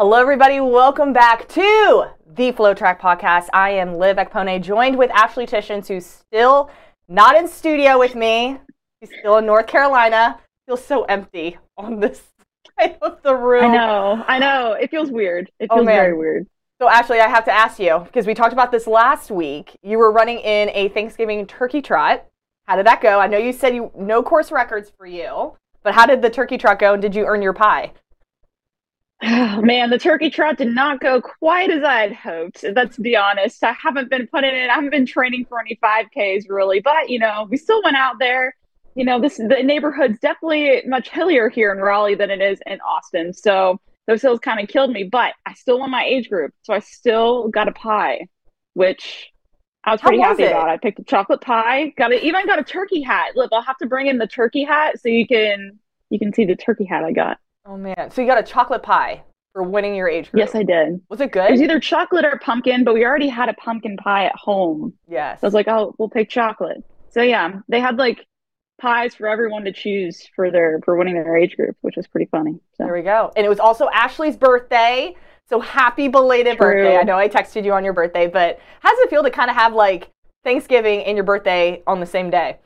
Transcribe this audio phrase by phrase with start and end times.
[0.00, 0.60] Hello, everybody.
[0.60, 3.48] Welcome back to the FloTrack Podcast.
[3.52, 6.70] I am Liv Ekpone, joined with Ashley Tysiac, who's still
[7.06, 8.58] not in studio with me.
[9.02, 10.40] She's still in North Carolina.
[10.66, 12.22] Feels so empty on this
[12.80, 13.64] side of the room.
[13.64, 14.24] I know.
[14.26, 14.72] I know.
[14.72, 15.50] It feels weird.
[15.58, 15.96] It Oh, feels man.
[15.96, 16.46] very weird.
[16.80, 19.76] So, Ashley, I have to ask you because we talked about this last week.
[19.82, 22.24] You were running in a Thanksgiving turkey trot.
[22.64, 23.20] How did that go?
[23.20, 26.56] I know you said you no course records for you, but how did the turkey
[26.56, 26.94] trot go?
[26.94, 27.92] And did you earn your pie?
[29.22, 32.64] Man, the turkey trot did not go quite as I had hoped.
[32.74, 33.62] Let's be honest.
[33.62, 37.18] I haven't been putting in, I haven't been training for any 5Ks really, but you
[37.18, 38.56] know, we still went out there.
[38.94, 42.80] You know, this the neighborhood's definitely much hillier here in Raleigh than it is in
[42.80, 43.34] Austin.
[43.34, 46.52] So those hills kind of killed me, but I still won my age group.
[46.62, 48.26] So I still got a pie,
[48.72, 49.30] which
[49.84, 50.50] I was pretty was happy it?
[50.50, 50.70] about.
[50.70, 53.36] I picked a chocolate pie, got it, even got a turkey hat.
[53.36, 55.78] Look, I'll have to bring in the turkey hat so you can
[56.08, 57.38] you can see the turkey hat I got.
[57.66, 58.10] Oh man!
[58.10, 59.22] So you got a chocolate pie
[59.52, 60.40] for winning your age group.
[60.40, 61.00] Yes, I did.
[61.08, 61.48] Was it good?
[61.48, 64.94] It was either chocolate or pumpkin, but we already had a pumpkin pie at home.
[65.08, 65.40] Yes.
[65.40, 66.84] So I was like, oh, we'll pick chocolate.
[67.10, 68.26] So yeah, they had like
[68.80, 72.26] pies for everyone to choose for their for winning their age group, which was pretty
[72.30, 72.58] funny.
[72.76, 73.32] So There we go.
[73.36, 75.14] And it was also Ashley's birthday.
[75.48, 76.66] So happy belated True.
[76.66, 76.96] birthday.
[76.96, 79.50] I know I texted you on your birthday, but how does it feel to kind
[79.50, 80.08] of have like
[80.44, 82.58] Thanksgiving and your birthday on the same day?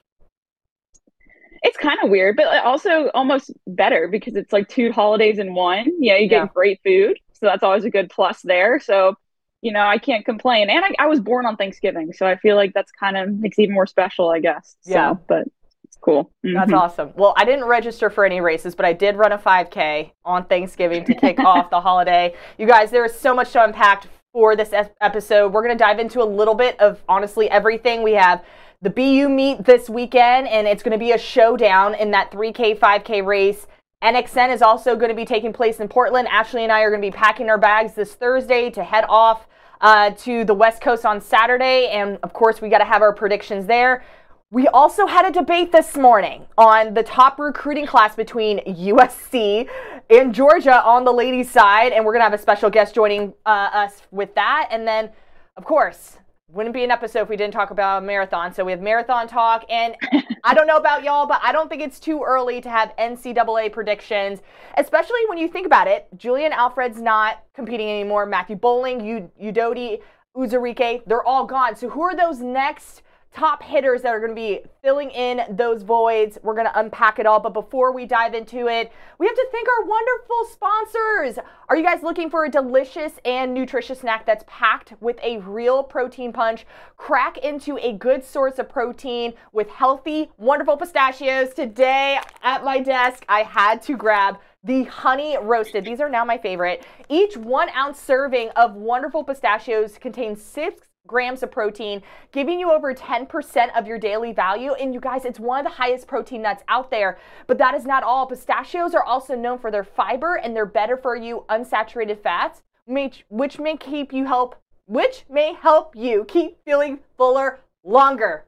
[1.64, 5.86] It's kind of weird, but also almost better because it's like two holidays in one.
[5.98, 6.48] Yeah, you get Yeah.
[6.54, 8.78] great food, so that's always a good plus there.
[8.78, 9.16] So
[9.62, 10.68] you know, I can't complain.
[10.68, 13.58] And I, I was born on Thanksgiving, so I feel like that's kind of makes
[13.58, 14.76] even more special, I guess.
[14.82, 15.14] So, Yeah.
[15.26, 15.46] but
[15.84, 16.30] it's cool.
[16.42, 16.78] That's Mhm.
[16.78, 17.12] awesome.
[17.16, 21.02] Well, I didn't register for any races, but I did run a 5K on Thanksgiving
[21.06, 22.34] to kick off the holiday.
[22.58, 24.04] You guys, there is so much to unpack
[24.34, 25.54] for this episode.
[25.54, 28.02] We're going to dive into a little bit of honestly everything.
[28.02, 28.44] We have
[28.84, 32.78] the BU meet this weekend, and it's going to be a showdown in that 3K,
[32.78, 33.66] 5K race.
[34.02, 36.28] NXN is also going to be taking place in Portland.
[36.28, 39.46] Ashley and I are going to be packing our bags this Thursday to head off
[39.80, 41.88] uh, to the West Coast on Saturday.
[41.88, 44.04] And of course, we got to have our predictions there.
[44.50, 49.66] We also had a debate this morning on the top recruiting class between USC
[50.10, 53.70] and Georgia on the ladies' side, and we're gonna have a special guest joining uh,
[53.72, 54.68] us with that.
[54.70, 55.10] And then,
[55.56, 56.18] of course,
[56.54, 58.54] wouldn't be an episode if we didn't talk about marathon.
[58.54, 59.96] So we have marathon talk, and
[60.44, 63.72] I don't know about y'all, but I don't think it's too early to have NCAA
[63.72, 64.40] predictions,
[64.76, 66.06] especially when you think about it.
[66.16, 68.26] Julien Alfred's not competing anymore.
[68.26, 70.00] Matthew Boling, U- Udodi,
[70.36, 71.76] Uzurike, they're all gone.
[71.76, 73.02] So who are those next?
[73.34, 76.38] Top hitters that are going to be filling in those voids.
[76.42, 77.40] We're going to unpack it all.
[77.40, 81.38] But before we dive into it, we have to thank our wonderful sponsors.
[81.68, 85.82] Are you guys looking for a delicious and nutritious snack that's packed with a real
[85.82, 86.64] protein punch?
[86.96, 91.52] Crack into a good source of protein with healthy, wonderful pistachios.
[91.54, 95.84] Today at my desk, I had to grab the honey roasted.
[95.84, 96.86] These are now my favorite.
[97.08, 102.02] Each one ounce serving of wonderful pistachios contains six grams of protein,
[102.32, 104.72] giving you over 10% of your daily value.
[104.72, 107.18] And you guys, it's one of the highest protein nuts out there.
[107.46, 108.26] But that is not all.
[108.26, 113.24] Pistachios are also known for their fiber and their better for you unsaturated fats, which,
[113.28, 114.56] which may keep you help
[114.86, 118.44] which may help you keep feeling fuller longer.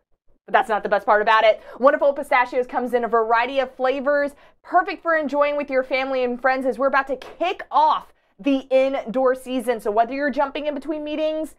[0.47, 1.61] But that's not the best part about it.
[1.81, 4.33] Wonderful Pistachios comes in a variety of flavors,
[4.63, 8.67] perfect for enjoying with your family and friends as we're about to kick off the
[8.71, 9.81] indoor season.
[9.81, 11.55] So whether you're jumping in between meetings,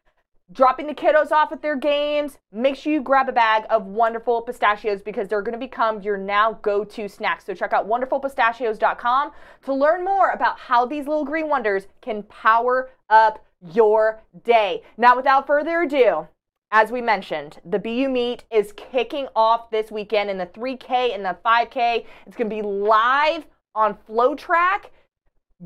[0.51, 4.41] dropping the kiddos off at their games, make sure you grab a bag of wonderful
[4.41, 7.41] pistachios because they're going to become your now go to snack.
[7.41, 9.31] So check out wonderfulpistachios.com
[9.65, 14.83] to learn more about how these little green wonders can power up your day.
[14.97, 16.27] Now, without further ado,
[16.71, 21.25] as we mentioned, the BU meet is kicking off this weekend in the 3K and
[21.25, 22.05] the 5K.
[22.25, 24.91] It's going to be live on FloTrack.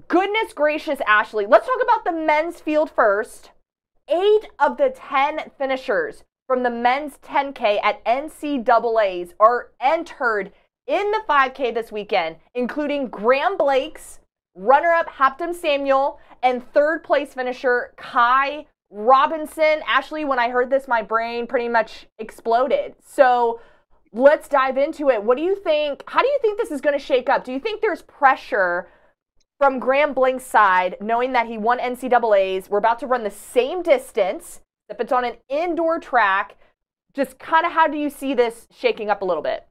[0.08, 1.46] Goodness gracious, Ashley.
[1.46, 3.52] Let's talk about the men's field first.
[4.12, 10.52] Eight of the 10 finishers from the men's 10K at NCAA's are entered
[10.86, 14.20] in the 5K this weekend, including Graham Blanks,
[14.54, 20.88] runner up Habtom Samuel, and third place finisher Ky Robinson, Ashley, when I heard this,
[20.88, 22.96] my brain pretty much exploded.
[23.02, 23.62] So
[24.12, 25.24] let's dive into it.
[25.24, 26.04] What do you think?
[26.08, 27.46] How do you think this is going to shake up?
[27.46, 28.90] Do you think there's pressure
[29.62, 32.68] from Graham Blanks' side, knowing that he won NCAAs?
[32.68, 34.60] We're about to run the same distance,
[34.90, 36.58] if it's on an indoor track.
[37.14, 39.68] Just kind of how do you see this shaking up a little bit?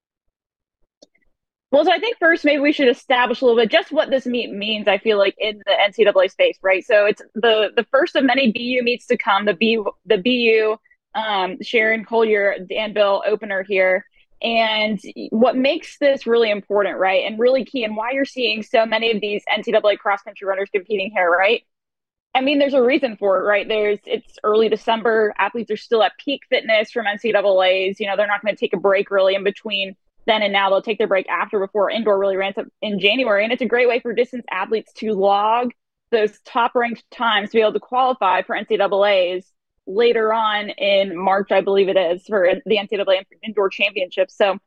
[1.73, 4.27] Well, so I think first maybe we should establish a little bit just what this
[4.27, 4.87] meet means.
[4.87, 6.85] I feel like in the NCAA space, right?
[6.85, 9.45] So it's the the first of many BU meets to come.
[9.45, 10.77] The B the BU
[11.21, 14.05] um, Sharon Collier Danville opener here,
[14.43, 14.99] and
[15.31, 19.11] what makes this really important, right, and really key, and why you're seeing so many
[19.11, 21.63] of these NCAA cross country runners competing here, right?
[22.35, 23.67] I mean, there's a reason for it, right?
[23.67, 25.35] There's it's early December.
[25.39, 27.99] Athletes are still at peak fitness from NCAA's.
[27.99, 29.97] You know, they're not going to take a break really in between
[30.27, 33.45] then and now they'll take their break after before indoor really ramps up in January.
[33.45, 35.73] And it's a great way for distance athletes to log
[36.11, 39.51] those top ranked times to be able to qualify for NCAA's
[39.95, 44.37] later on in March, I believe it is, for the NCAA indoor championships.
[44.37, 44.59] So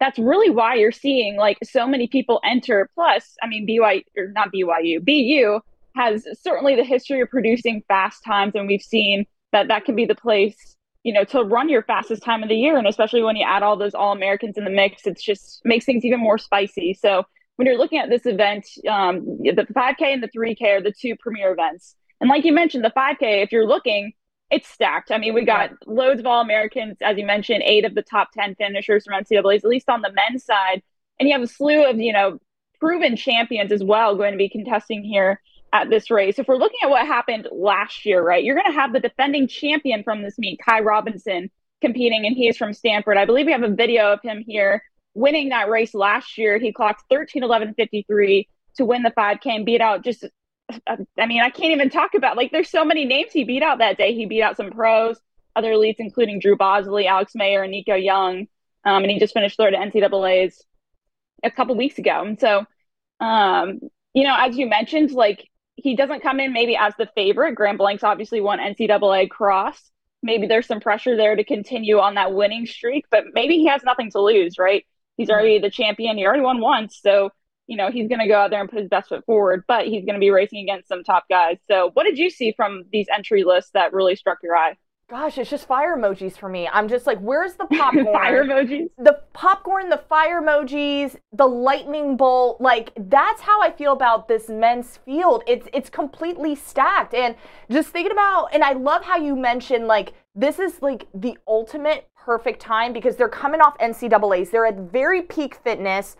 [0.00, 2.88] that's really why you're seeing like so many people enter.
[2.94, 5.60] Plus, I mean, BYU or not BYU, BU
[5.94, 10.06] has certainly the history of producing fast times, and we've seen that that can be
[10.06, 12.78] the place you know, to run your fastest time of the year.
[12.78, 15.84] And especially when you add all those All Americans in the mix, it's just makes
[15.84, 16.94] things even more spicy.
[16.94, 17.24] So
[17.56, 21.14] when you're looking at this event, um, the 5K and the 3K are the two
[21.18, 21.96] premier events.
[22.20, 24.12] And like you mentioned, the 5K, if you're looking,
[24.52, 25.10] it's stacked.
[25.10, 28.32] I mean, we got loads of All Americans, as you mentioned, eight of the top
[28.32, 30.82] 10 finishers from NCAA's, at least on the men's side.
[31.18, 32.38] And you have a slew of, you know,
[32.78, 35.40] proven champions as well going to be contesting here
[35.72, 36.38] at this race.
[36.38, 39.48] If we're looking at what happened last year, right, you're going to have the defending
[39.48, 41.50] champion from this meet, Ky Robinson,
[41.80, 43.16] competing, and he is from Stanford.
[43.16, 44.82] I believe we have a video of him here
[45.14, 46.58] winning that race last year.
[46.58, 50.26] He clocked 13 11 53 to win the 5K and beat out just,
[50.86, 53.78] I mean, I can't even talk about like there's so many names he beat out
[53.78, 54.14] that day.
[54.14, 55.18] He beat out some pros,
[55.56, 58.46] other elites, including Drew Bosley, Alex Maier, and Nico Young.
[58.84, 60.64] Um, and he just finished third at NCAA's
[61.44, 62.22] a couple weeks ago.
[62.24, 62.64] And so,
[63.20, 63.80] um,
[64.14, 67.54] you know, as you mentioned, like he doesn't come in maybe as the favorite.
[67.54, 69.90] Graham Blanks obviously won NCAA cross.
[70.22, 73.82] Maybe there's some pressure there to continue on that winning streak, but maybe he has
[73.82, 74.86] nothing to lose, right?
[75.16, 75.34] He's mm-hmm.
[75.34, 76.16] already the champion.
[76.16, 77.00] He already won once.
[77.02, 77.30] So,
[77.66, 79.86] you know, he's going to go out there and put his best foot forward, but
[79.86, 81.58] he's going to be racing against some top guys.
[81.68, 84.76] So, what did you see from these entry lists that really struck your eye?
[85.12, 86.66] Gosh, it's just fire emojis for me.
[86.72, 88.06] I'm just like, where's the popcorn?
[88.06, 88.88] fire emojis?
[88.96, 92.62] The popcorn, the fire emojis, the lightning bolt.
[92.62, 95.42] Like that's how I feel about this men's field.
[95.46, 97.12] It's it's completely stacked.
[97.12, 97.36] And
[97.70, 102.08] just thinking about and I love how you mentioned like this is like the ultimate
[102.16, 104.48] perfect time because they're coming off NCAA's.
[104.48, 106.16] They're at very peak fitness.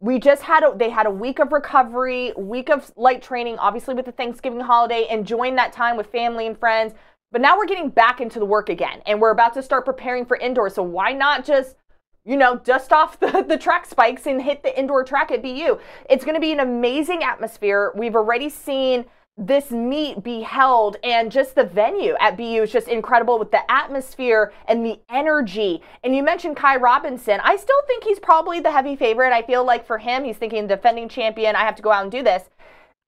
[0.00, 3.94] We just had a they had a week of recovery, week of light training, obviously
[3.94, 6.94] with the Thanksgiving holiday, enjoying that time with family and friends
[7.32, 10.24] but now we're getting back into the work again and we're about to start preparing
[10.24, 10.70] for indoor.
[10.70, 11.76] So why not just,
[12.24, 15.78] you know, dust off the, the track spikes and hit the indoor track at BU?
[16.08, 17.92] It's going to be an amazing atmosphere.
[17.96, 19.06] We've already seen
[19.38, 23.70] this meet be held and just the venue at BU is just incredible with the
[23.70, 25.82] atmosphere and the energy.
[26.02, 27.40] And you mentioned Ky Robinson.
[27.42, 29.34] I still think he's probably the heavy favorite.
[29.34, 32.10] I feel like for him, he's thinking defending champion, I have to go out and
[32.10, 32.48] do this.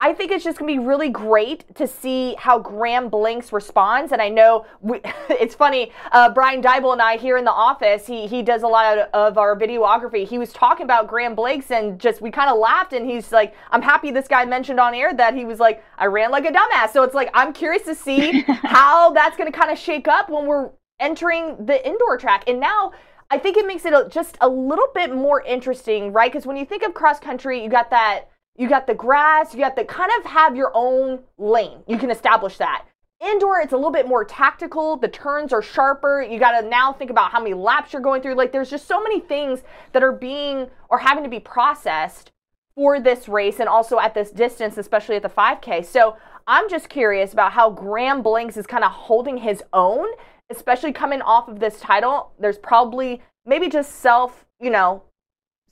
[0.00, 4.12] I think it's just going to be really great to see how Graham Blanks responds.
[4.12, 8.06] And I know we, it's funny, uh, Brian Dybel and I here in the office,
[8.06, 10.24] he, he does a lot of, of our videography.
[10.24, 12.92] He was talking about Graham Blanks and just we kind of laughed.
[12.92, 16.06] And he's like, I'm happy this guy mentioned on air that he was like, I
[16.06, 16.92] ran like a dumbass.
[16.92, 20.30] So it's like, I'm curious to see how that's going to kind of shake up
[20.30, 22.44] when we're entering the indoor track.
[22.46, 22.92] And now,
[23.30, 26.32] I think it makes it just a little bit more interesting, right?
[26.32, 29.60] Because when you think of cross country, you got that you got the grass, you
[29.60, 31.78] got to kind of have your own lane.
[31.86, 32.84] You can establish that.
[33.20, 34.96] Indoor, it's a little bit more tactical.
[34.96, 36.22] The turns are sharper.
[36.22, 38.34] You got to now think about how many laps you're going through.
[38.34, 39.62] Like, there's just so many things
[39.92, 42.32] that are being or having to be processed
[42.74, 45.84] for this race and also at this distance, especially at the 5K.
[45.84, 50.06] So, I'm just curious about how Graham Blanks is kind of holding his own,
[50.48, 52.32] especially coming off of this title.
[52.40, 55.02] There's probably maybe just self, you know,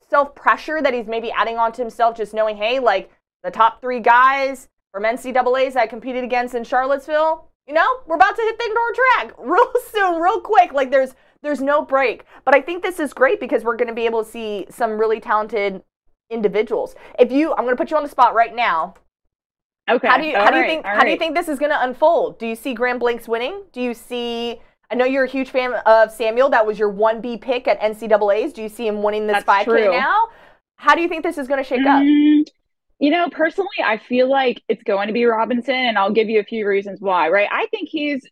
[0.09, 3.11] self pressure that he's maybe adding on to himself, just knowing, hey, like
[3.43, 8.17] the top three guys from NCAA's that I competed against in Charlottesville, you know, we're
[8.17, 10.73] about to hit the indoor track real soon, real quick.
[10.73, 12.25] Like there's there's no break.
[12.45, 14.99] But I think this is great because we're going to be able to see some
[14.99, 15.83] really talented
[16.31, 16.95] individuals.
[17.19, 18.95] If you, I'm going to put you on the spot right now.
[19.89, 20.09] Okay.
[20.09, 21.59] How do you how All do you think all how do you think this is
[21.59, 22.39] going to unfold?
[22.39, 23.63] Do you see Graham Blanks winning?
[23.73, 24.61] Do you see?
[24.91, 26.51] I know you're a huge fan of Samuel.
[26.51, 28.53] That was your one B pick at NCAA's.
[28.53, 29.91] Do you see him winning this That's 5K true.
[29.91, 30.29] now?
[30.77, 32.03] How do you think this is going to shake up?
[32.03, 32.45] Mm,
[32.99, 36.41] You know, personally, I feel like it's going to be Robinson, and I'll give you
[36.41, 37.49] a few reasons why, right?
[37.51, 38.25] I think he's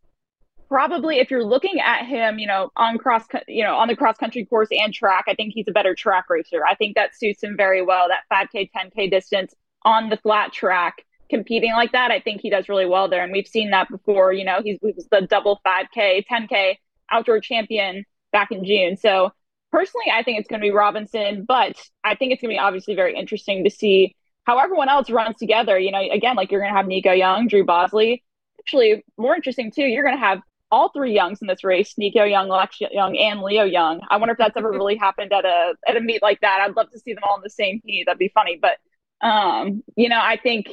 [0.68, 4.16] probably, if you're looking at him, you know, on cross, you know, on the cross
[4.16, 6.64] country course and track, I think he's a better track racer.
[6.66, 8.06] I think that suits him very well.
[8.08, 12.68] That 5K, 10K distance on the flat track, competing like that, I think he does
[12.68, 13.24] really well there.
[13.24, 14.32] And we've seen that before.
[14.32, 16.76] You know, he's he was the double 5K, 10K
[17.10, 18.96] outdoor champion back in June.
[18.96, 19.32] So
[19.72, 22.58] personally, I think it's going to be Robinson, but I think it's going to be
[22.60, 24.14] obviously very interesting to see
[24.44, 25.76] how everyone else runs together.
[25.76, 28.22] You know, again, like you're going to have Nico Young, Drew Bosley.
[28.60, 32.22] Actually, more interesting too, you're going to have all three Youngs in this race: Nico
[32.22, 34.00] Young, Lex Young, and Leo Young.
[34.08, 36.60] I wonder if that's ever really happened at a at a meet like that.
[36.60, 38.04] I'd love to see them all in the same heat.
[38.06, 38.60] That'd be funny.
[38.60, 38.78] But
[39.26, 40.68] um, you know, I think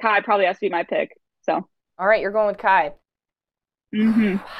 [0.00, 1.16] Ky probably has to be my pick.
[1.42, 1.66] So.
[1.98, 2.90] All right, you're going with Ky.
[3.94, 4.42] mhm.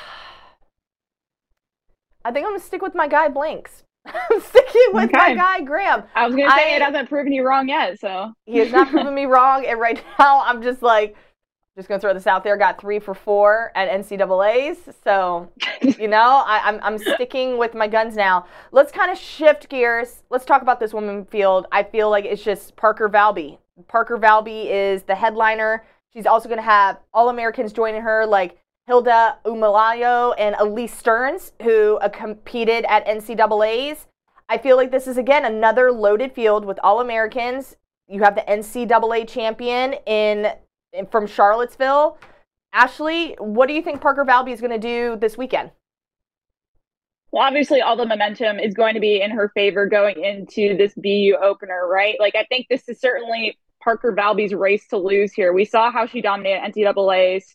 [2.24, 3.84] I think I'm gonna stick with my guy Blanks.
[4.06, 6.02] I'm sticking with my guy Graham.
[6.14, 7.98] I was gonna say I- it hasn't proven you wrong yet.
[8.00, 11.16] So He has not proven me wrong, and right now I'm just like,
[11.78, 12.56] just gonna throw this out there.
[12.56, 15.48] Got three for four at NCAA's, so
[15.98, 18.46] you know I, I'm I'm sticking with my guns now.
[18.72, 20.24] Let's kind of shift gears.
[20.28, 21.66] Let's talk about this women field.
[21.70, 23.58] I feel like it's just Parker Valby.
[23.86, 25.84] Parker Valby is the headliner.
[26.12, 28.58] She's also gonna have All Americans joining her, like
[28.88, 34.08] Hilda Olemomoi and Elise Stearns, who uh, competed at NCAA's.
[34.48, 37.76] I feel like this is again another loaded field with All Americans.
[38.08, 40.54] You have the NCAA champion in
[41.06, 42.18] from Charlottesville.
[42.72, 45.70] Ashley, what do you think Parker Valby is going to do this weekend?
[47.30, 50.94] Well, obviously, all the momentum is going to be in her favor going into this
[50.94, 52.16] BU opener, right?
[52.18, 55.52] Like, I think this is certainly Parker Valby's race to lose here.
[55.52, 57.54] We saw how she dominated NCAA's.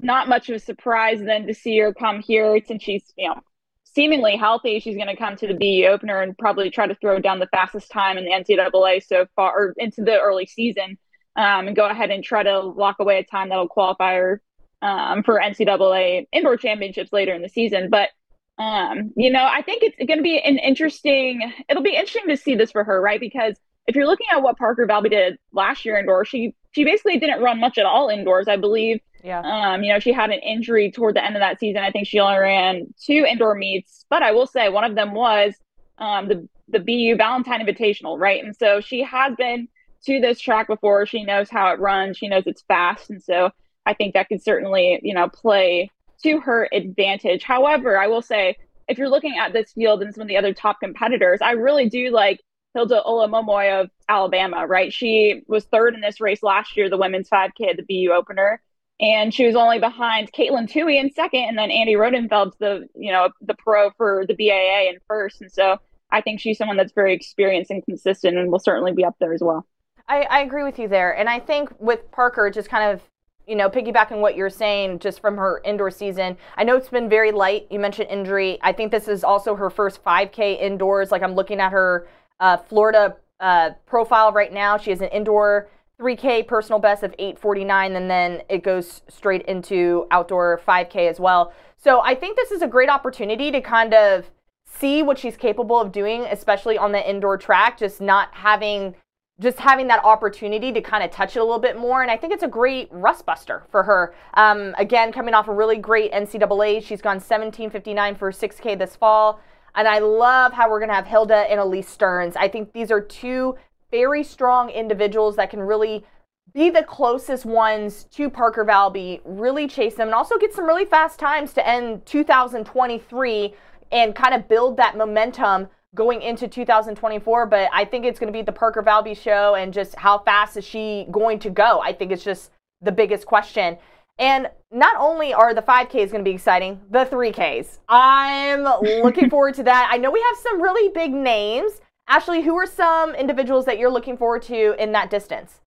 [0.00, 3.40] Not much of a surprise then to see her come here since she's, you know,
[3.82, 4.78] seemingly healthy.
[4.78, 7.48] She's going to come to the BU opener and probably try to throw down the
[7.48, 10.98] fastest time in the NCAA so far, or into the early season,
[11.38, 14.42] um, and go ahead and try to lock away a time that'll qualify her
[14.82, 17.88] um, for NCAA indoor championships later in the season.
[17.90, 18.10] But
[18.58, 21.52] um, you know, I think it's going to be an interesting.
[21.68, 23.20] It'll be interesting to see this for her, right?
[23.20, 27.20] Because if you're looking at what Parker Valby did last year indoors, she she basically
[27.20, 28.48] didn't run much at all indoors.
[28.48, 29.00] I believe.
[29.22, 29.40] Yeah.
[29.40, 31.82] Um, you know, she had an injury toward the end of that season.
[31.82, 35.12] I think she only ran two indoor meets, but I will say one of them
[35.12, 35.54] was
[35.98, 38.42] um, the the BU Valentine Invitational, right?
[38.42, 39.68] And so she has been
[40.06, 41.06] to this track before.
[41.06, 42.16] She knows how it runs.
[42.16, 43.50] She knows it's fast, and so
[43.86, 45.90] I think that could certainly, you know, play
[46.22, 47.42] to her advantage.
[47.42, 48.56] However, I will say
[48.88, 51.88] if you're looking at this field and some of the other top competitors, I really
[51.88, 52.40] do like
[52.74, 54.92] Hilda Olemomoi of Alabama, right?
[54.92, 58.62] She was third in this race last year, the women's 5K at the BU opener.
[59.00, 63.12] And she was only behind Katelyn Tuohy in second, and then Annie Rodenfels the you
[63.12, 65.40] know the pro for the BAA in first.
[65.40, 65.78] And so
[66.10, 69.32] I think she's someone that's very experienced and consistent, and will certainly be up there
[69.32, 69.66] as well.
[70.08, 71.16] I, I agree with you there.
[71.16, 73.02] And I think with Parker, just kind of,
[73.46, 77.08] you know, piggybacking what you're saying just from her indoor season, I know it's been
[77.08, 77.66] very light.
[77.70, 78.58] You mentioned injury.
[78.62, 81.10] I think this is also her first 5K indoors.
[81.10, 82.08] Like I'm looking at her
[82.40, 84.78] uh, Florida uh, profile right now.
[84.78, 85.68] She has an indoor
[86.00, 91.52] 3K personal best of 849, and then it goes straight into outdoor 5K as well.
[91.76, 94.30] So I think this is a great opportunity to kind of
[94.64, 98.94] see what she's capable of doing, especially on the indoor track, just not having
[99.40, 102.02] just having that opportunity to kind of touch it a little bit more.
[102.02, 104.14] And I think it's a great rust buster for her.
[104.34, 109.40] Um, again, coming off a really great NCAA, she's gone 1759 for 6K this fall.
[109.76, 112.34] And I love how we're going to have Hilda and Elise Stearns.
[112.34, 113.56] I think these are two
[113.92, 116.04] very strong individuals that can really
[116.52, 120.84] be the closest ones to Parker Valby, really chase them, and also get some really
[120.84, 123.54] fast times to end 2023
[123.92, 127.46] and kind of build that momentum going into 2024.
[127.46, 130.56] But I think it's going to be the Parker Valby show, and just how fast
[130.56, 131.80] is she going to go?
[131.80, 133.78] I think it's just the biggest question.
[134.18, 137.78] And not only are the 5Ks going to be exciting, the 3Ks.
[137.88, 138.62] I'm
[139.02, 139.88] looking forward to that.
[139.90, 141.80] I know we have some really big names.
[142.08, 145.60] Ashley, who are some individuals that you're looking forward to in that distance?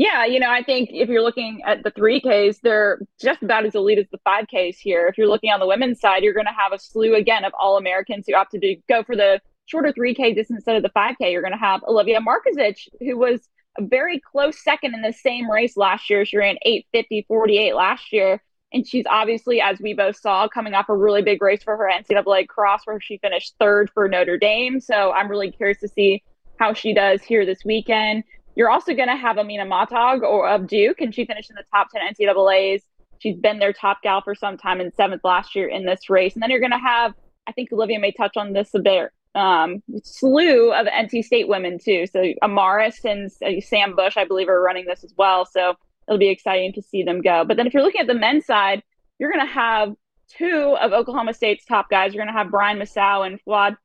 [0.00, 3.74] Yeah, you know, I think if you're looking at the 3Ks, they're just about as
[3.74, 5.06] elite as the 5Ks here.
[5.08, 7.52] If you're looking on the women's side, you're going to have a slew again of
[7.60, 11.30] all Americans who opted to go for the shorter 3K distance instead of the 5K.
[11.30, 13.46] You're going to have Olivia Markezich, who was
[13.78, 16.24] a very close second in the same race last year.
[16.24, 18.42] She ran 850 48 last year.
[18.72, 21.90] And she's obviously, as we both saw, coming off a really big race for her
[21.92, 24.80] NCAA cross where she finished third for Notre Dame.
[24.80, 26.22] So I'm really curious to see
[26.58, 28.24] how she does here this weekend.
[28.56, 31.64] You're also going to have Amina Maatoug or of Duke, and she finished in the
[31.72, 32.82] top 10 NCAAs.
[33.18, 36.34] She's been their top gal for some time and seventh last year in this race.
[36.34, 37.12] And then you're going to have,
[37.46, 41.78] I think Olivia may touch on this a bit, um, slew of NC State women
[41.78, 42.06] too.
[42.06, 45.44] So Amaris and uh, Sam Bush, I believe, are running this as well.
[45.44, 45.74] So
[46.08, 47.44] it'll be exciting to see them go.
[47.44, 48.82] But then if you're looking at the men's side,
[49.18, 49.94] you're going to have
[50.28, 52.14] two of Oklahoma State's top guys.
[52.14, 53.76] You're going to have Brian Musau and Fouad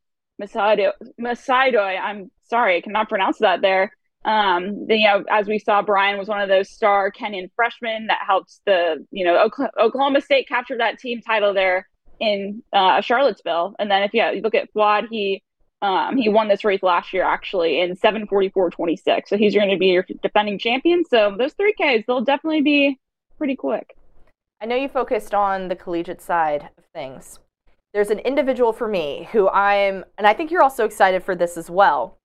[0.41, 1.99] Messaoudi.
[2.01, 3.91] I'm sorry, I cannot pronounce that there.
[4.25, 8.19] Um, you know, as we saw, Brian was one of those star Kenyan freshmen that
[8.25, 11.87] helped the, you know, Oklahoma State capture that team title there
[12.19, 13.75] in uh, Charlottesville.
[13.77, 15.43] And then if you look at Fuad, he
[15.81, 19.27] um, he won this race last year actually in 744.26.
[19.27, 21.03] So he's going to be your defending champion.
[21.05, 22.99] So those three Ks, they'll definitely be
[23.37, 23.95] pretty quick.
[24.61, 27.39] I know you focused on the collegiate side of things.
[27.93, 31.57] There's an individual for me who I'm, and I think you're also excited for this
[31.57, 32.17] as well.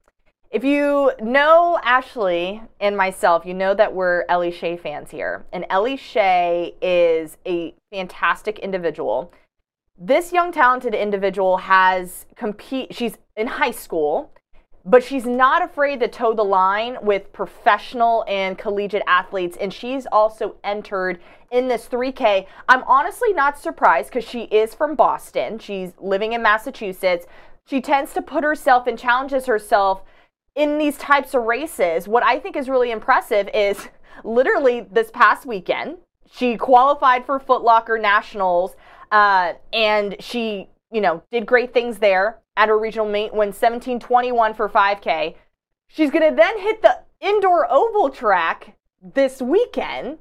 [0.50, 5.44] If you know Ashley and myself, you know that we're Ellie Shea fans here.
[5.52, 9.32] And Ellie Shea is a fantastic individual.
[9.96, 14.32] This young talented individual has compete she's in high school
[14.84, 19.58] but she's not afraid to toe the line with professional and collegiate athletes.
[19.60, 21.20] And she's also entered
[21.52, 25.60] in this 3k i'm honestly not surprised because she is from boston.
[25.60, 27.26] She's living in massachusetts.
[27.66, 30.02] She tends to put herself and challenges herself
[30.56, 33.88] in these types of races what i think is really impressive is
[34.24, 35.96] literally this past weekend
[36.30, 38.76] she qualified for footlocker nationals
[39.10, 44.54] uh, and she, you know, did great things there at her regional meet, won 1721
[44.54, 45.34] for 5K.
[45.88, 50.18] She's going to then hit the indoor oval track this weekend.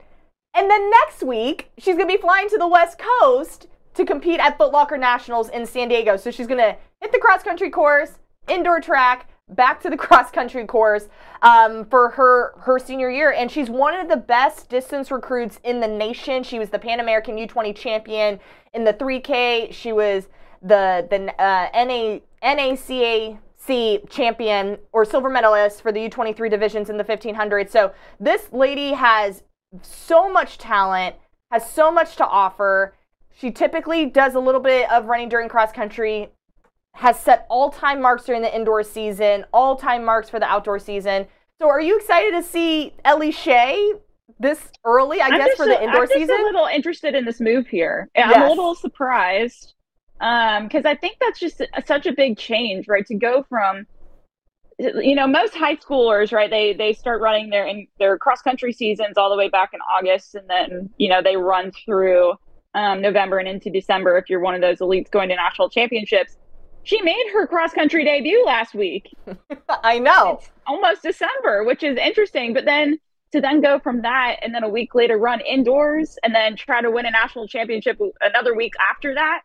[0.55, 4.39] And then next week, she's going to be flying to the West Coast to compete
[4.39, 6.17] at Footlocker Nationals in San Diego.
[6.17, 8.13] So she's going to hit the cross country course,
[8.47, 11.07] indoor track, back to the cross country course
[11.41, 15.79] um, for her her senior year, and she's one of the best distance recruits in
[15.79, 16.43] the nation.
[16.43, 18.39] She was the Pan American U20 champion
[18.73, 19.73] in the 3K.
[19.73, 20.27] She was
[20.61, 23.37] the the uh, NA NACAC
[24.09, 27.69] champion or silver medalist for the U23 divisions in the 1500.
[27.69, 29.43] So this lady has
[29.81, 31.15] so much talent,
[31.51, 32.95] has so much to offer.
[33.37, 36.29] She typically does a little bit of running during cross country
[36.99, 40.77] has set all time marks during the indoor season, all time marks for the outdoor
[40.79, 41.25] season.
[41.57, 43.93] So are you excited to see Ellie Shea
[44.37, 46.35] this early, I I'm guess, for the indoor I'm season?
[46.35, 48.09] I'm a little interested in this move here.
[48.15, 48.33] Yes.
[48.35, 49.75] I'm a little surprised
[50.17, 53.05] because um, I think that's just a, such a big change, right?
[53.05, 53.87] To go from
[54.77, 58.71] you know most high schoolers right they they start running their in their cross country
[58.71, 62.31] seasons all the way back in august and then you know they run through
[62.75, 66.37] um, november and into december if you're one of those elites going to national championships
[66.83, 69.13] she made her cross country debut last week.
[69.83, 70.39] I know.
[70.39, 72.53] It's almost December, which is interesting.
[72.53, 72.99] But then
[73.31, 76.81] to then go from that and then a week later run indoors and then try
[76.81, 79.41] to win a national championship another week after that.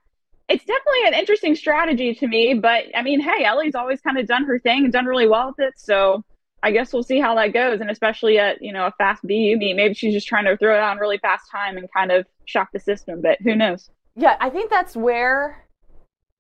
[0.49, 2.55] It's definitely an interesting strategy to me.
[2.55, 5.49] But I mean, hey, Ellie's always kind of done her thing and done really well
[5.49, 5.75] with it.
[5.77, 6.25] So
[6.63, 7.81] I guess we'll see how that goes.
[7.81, 10.75] And especially at, you know, a fast BU meet, maybe she's just trying to throw
[10.77, 13.21] it on really fast time and kind of shock the system.
[13.21, 13.91] But who knows?
[14.17, 15.64] Yeah, I think that's where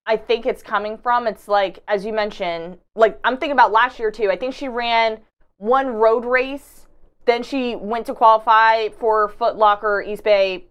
[0.07, 1.27] I think it's coming from.
[1.27, 4.31] It's like, as you mentioned, like I'm thinking about last year too.
[4.31, 5.21] I think she ran
[5.59, 6.87] one road race,
[7.27, 10.67] then she went to qualify for Foot Locker, East Bay,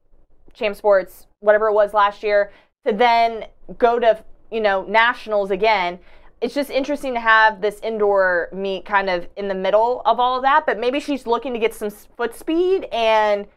[0.53, 2.51] Champ Sports, whatever it was last year,
[2.85, 3.45] to then
[3.77, 5.99] go to, you know, nationals again.
[6.41, 10.35] It's just interesting to have this indoor meet kind of in the middle of all
[10.35, 13.47] of that, but maybe she's looking to get some foot speed and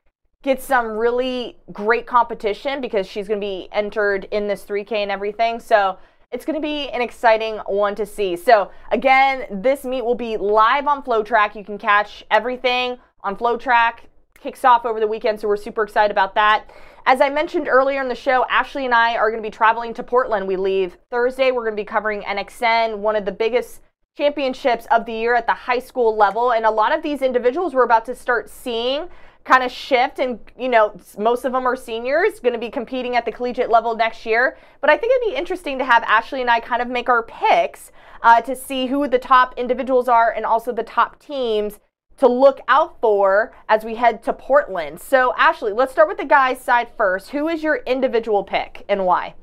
[0.47, 5.11] get some really great competition because she's going to be entered in this 3K and
[5.11, 5.59] everything.
[5.59, 5.99] So
[6.31, 8.37] it's going to be an exciting one to see.
[8.37, 11.57] So again, this meet will be live on FloTrack.
[11.57, 13.99] You can catch everything on FloTrack.
[14.39, 16.71] Kicks off over the weekend, so we're super excited about that.
[17.07, 19.95] As I mentioned earlier in the show, Ashley and I are going to be traveling
[19.95, 20.47] to Portland.
[20.47, 21.51] We leave Thursday.
[21.51, 23.81] We're going to be covering NXN, one of the biggest
[24.17, 26.53] championships of the year at the high school level.
[26.53, 29.09] And a lot of these individuals we're about to start seeing
[29.47, 33.15] kind of shift and you know most of them are seniors going to be competing
[33.15, 34.59] at the collegiate level next year.
[34.81, 37.23] But i think it'd be interesting to have ashley and i kind of make our
[37.23, 41.79] picks uh, to see who the top individuals are and also the top teams
[42.19, 45.01] to look out for as we head to portland.
[45.01, 47.31] So ashley let's start with the guys side first.
[47.31, 49.35] Who is your individual pick and why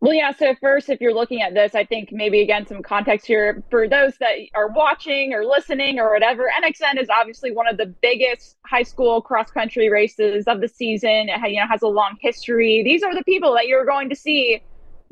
[0.00, 0.30] well, yeah.
[0.32, 3.88] So first, if you're looking at this, I think maybe again some context here for
[3.88, 6.50] those that are watching or listening or whatever.
[6.62, 11.28] NXN is obviously one of the biggest high school cross country races of the season.
[11.28, 12.82] It you know has a long history.
[12.84, 14.62] These are the people that you're going to see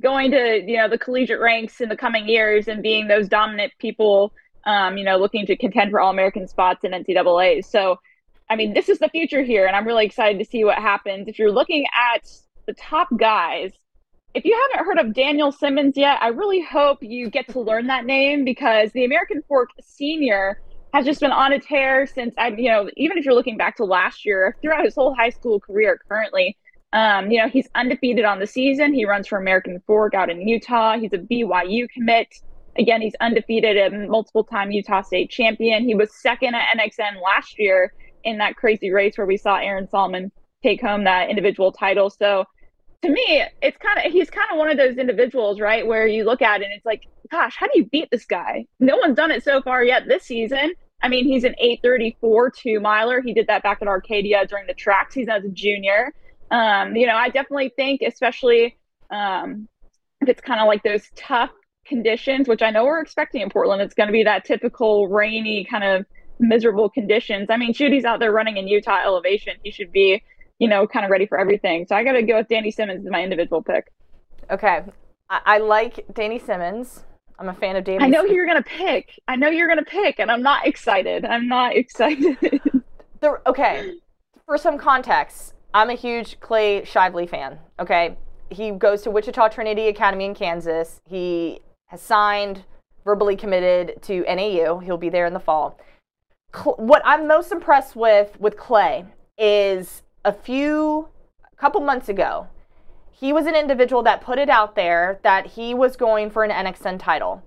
[0.03, 3.73] going to you know the collegiate ranks in the coming years and being those dominant
[3.79, 4.33] people.
[4.67, 7.63] Um, you know, looking to contend for all American spots in NCAA.
[7.67, 7.99] So,
[8.49, 11.29] I mean, this is the future here, and I'm really excited to see what happens.
[11.29, 12.27] If you're looking at
[12.67, 13.73] the top guys
[14.35, 17.87] if you haven't heard of Daniel Simmons yet, I really hope you get to learn
[17.87, 20.61] that name because the American Fork Senior
[20.93, 23.77] has just been on a tear since I, you know, even if you're looking back
[23.77, 26.57] to last year, throughout his whole high school career currently,
[26.93, 28.93] um, you know, he's undefeated on the season.
[28.93, 30.99] He runs for American Fork out in Utah.
[30.99, 32.29] He's a BYU commit.
[32.77, 35.85] Again, he's undefeated and multiple time Utah State champion.
[35.85, 37.93] He was second at NXN last year
[38.25, 40.31] in that crazy race where we saw Aaron Sahlman
[40.63, 42.11] take home that individual title.
[42.11, 42.45] So
[43.05, 46.25] to me, it's kind of he's kind of one of those individuals, right, where you
[46.25, 48.65] look at it and it's like, gosh, how do you beat this guy?
[48.81, 50.73] No one's done it so far yet this season.
[51.03, 53.21] I mean, he's an 834 two miler.
[53.21, 56.15] He did that back at Arcadia during the track season as a junior.
[56.51, 58.79] Um, you know, I definitely think, especially
[59.11, 59.69] um,
[60.23, 61.51] if it's kind of like those tough
[61.85, 65.67] conditions, which I know we're expecting in Portland, it's going to be that typical rainy
[65.71, 66.07] kind of
[66.39, 67.49] miserable conditions.
[67.51, 69.57] I mean, Judy's out there running in Utah elevation.
[69.63, 70.23] He should be
[70.59, 71.87] you know, kind of ready for everything.
[71.87, 73.93] So I got to go with Danny Simmons as my individual pick.
[74.51, 74.83] Okay.
[75.31, 77.05] I, I like Danny Simmons.
[77.39, 78.05] I'm a fan of Danny.
[78.05, 79.19] I know who you're going to pick.
[79.27, 81.25] I know you're going to pick, and I'm not excited.
[81.25, 82.39] I'm not excited.
[83.21, 83.95] the, okay.
[84.47, 87.59] For some context, I'm a huge Clay Shively fan.
[87.81, 88.17] Okay.
[88.51, 91.01] He goes to Wichita Trinity Academy in Kansas.
[91.09, 92.65] He has signed,
[93.05, 94.79] verbally committed to NAU.
[94.79, 95.79] He'll be there in the fall.
[96.77, 101.09] What I'm most impressed with with Clay is a few,
[101.53, 102.49] a couple months ago,
[103.11, 106.51] he was an individual that put it out there that he was going for an
[106.51, 107.43] NXN title.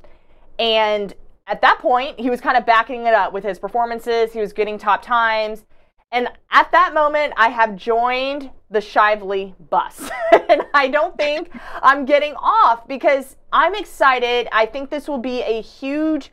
[0.57, 1.13] And
[1.45, 4.33] at that point, he was kind of backing it up with his performances.
[4.33, 5.65] He was getting top times.
[6.11, 10.09] And at that moment, I have joined the Shively bus.
[10.49, 14.47] and I don't think I'm getting off because I'm excited.
[14.51, 16.31] I think this will be a huge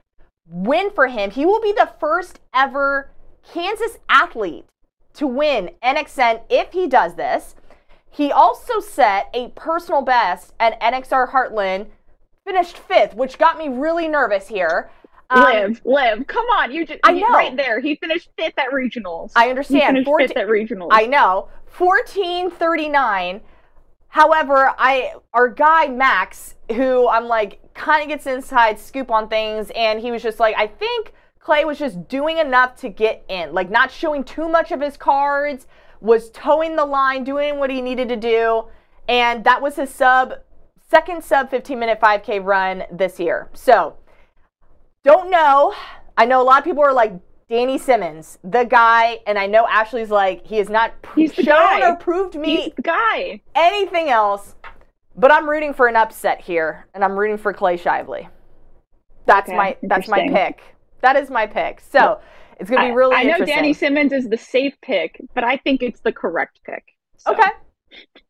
[0.49, 1.31] win for him.
[1.31, 3.11] He will be the first ever
[3.53, 4.65] Kansas athlete
[5.15, 7.55] to win NXN if he does this.
[8.11, 11.89] He also set a personal best at NXR Heartland,
[12.45, 14.91] finished fifth, which got me really nervous here.
[15.31, 16.27] Um, live, live.
[16.27, 17.29] Come on, you just I know.
[17.31, 17.81] right there.
[17.81, 19.33] He finished fifth at regionals.
[19.35, 19.97] I understand.
[19.97, 20.89] He finished 14, fifth at regionals.
[20.93, 21.49] I know.
[21.67, 23.41] Fourteen thirty nine.
[24.09, 29.73] However, I our guy Max, who I'm like kind of gets inside scoop on things,
[29.75, 33.53] and he was just like, I think Clay was just doing enough to get in,
[33.53, 35.67] like not showing too much of his cards,
[36.01, 38.65] was toeing the line, doing what he needed to do.
[39.09, 40.37] And that was his sub,
[40.89, 43.51] second sub 15 minute 5K run this year.
[43.53, 43.99] So,
[45.05, 45.75] don't know.
[46.17, 47.13] I know a lot of people are like,
[47.51, 51.91] Danny Simmons, the guy, and I know Ashley's like, he has not pr- shown guy.
[51.91, 53.43] or proved me guy.
[53.55, 54.55] anything else,
[55.15, 58.29] but I'm rooting for an upset here, and I'm rooting for Clay Shively.
[59.27, 60.74] That's okay, my that's my pick.
[61.05, 61.81] That is my pick.
[61.81, 62.19] So
[62.59, 65.45] it's going to be really I, I know Danny Simmons is the safe pick, but
[65.45, 66.83] I think it's the correct pick.
[67.19, 67.33] So.
[67.33, 67.51] Okay.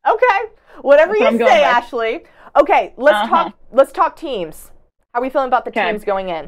[0.09, 0.41] Okay.
[0.83, 2.25] Whatever you say, Ashley.
[2.57, 3.29] Okay, let's uh-huh.
[3.29, 4.73] talk let's talk teams.
[5.13, 5.91] How are we feeling about the okay.
[5.91, 6.47] teams going in?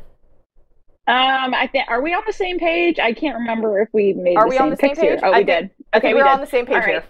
[1.09, 2.99] Um, I think are we on the same page?
[2.99, 4.37] I can't remember if we made.
[4.37, 5.05] Are we on the same page?
[5.05, 5.21] Here.
[5.23, 5.71] Oh, I we did.
[5.95, 7.05] Okay, we are on the same page here.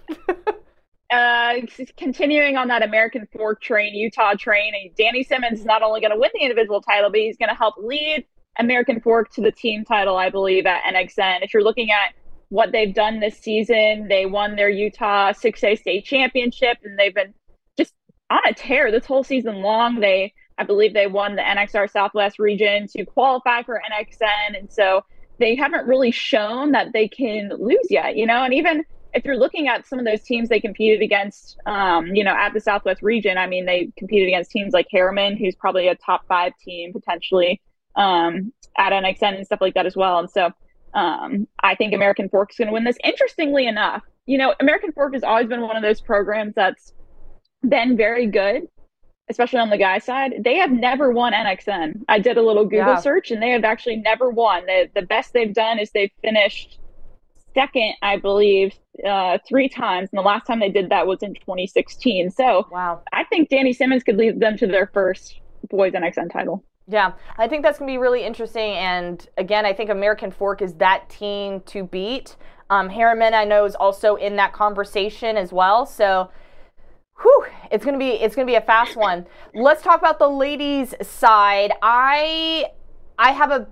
[1.11, 1.55] uh,
[1.97, 6.13] continuing on that American Fork train, Utah train, and Danny Simmons is not only going
[6.13, 8.27] to win the individual title, but he's going to help lead
[8.59, 11.43] American Fork to the team title, I believe, at NXN.
[11.43, 12.15] If you're looking at
[12.49, 17.35] what they've done this season, they won their Utah 6A state championship and they've been
[17.77, 17.95] just
[18.31, 20.01] on a tear this whole season long.
[20.01, 24.59] They, I believe, they won the NXR Southwest region to qualify for NXN.
[24.59, 25.05] And so
[25.39, 29.37] they haven't really shown that they can lose yet, you know, and even if you're
[29.37, 33.03] looking at some of those teams they competed against, um, you know, at the Southwest
[33.03, 36.93] region, I mean, they competed against teams like Herriman, who's probably a top five team
[36.93, 37.61] potentially
[37.97, 40.19] um, at NXN and stuff like that as well.
[40.19, 40.51] And so
[40.95, 42.97] um, I think American Fork is going to win this.
[43.05, 46.93] Interestingly enough, you know, American Fork has always been one of those programs that's
[47.69, 48.63] been very good
[49.29, 52.03] especially on the guy side, they have never won NXN.
[52.09, 52.97] I did a little Google Yeah.
[52.97, 54.65] search and they have actually never won.
[54.67, 56.79] The, the best they've done is they've finished
[57.55, 60.11] second, I believe, uh, three times.
[60.13, 62.31] And the last time they did that was in 2016.
[62.31, 63.03] So Wow.
[63.13, 66.63] I think Danny Simmons could lead them to their first boys NXN title.
[66.89, 68.73] Yeah, I think that's going to be really interesting.
[68.75, 72.37] And again, I think American Fork is that team to beat.
[72.71, 75.85] Um, Herriman, I know, is also in that conversation as well.
[75.85, 76.31] So,
[77.21, 79.27] whew, it's going to be it's going to be a fast one.
[79.55, 81.73] Let's talk about the ladies' side.
[81.83, 82.67] I
[83.19, 83.67] I have a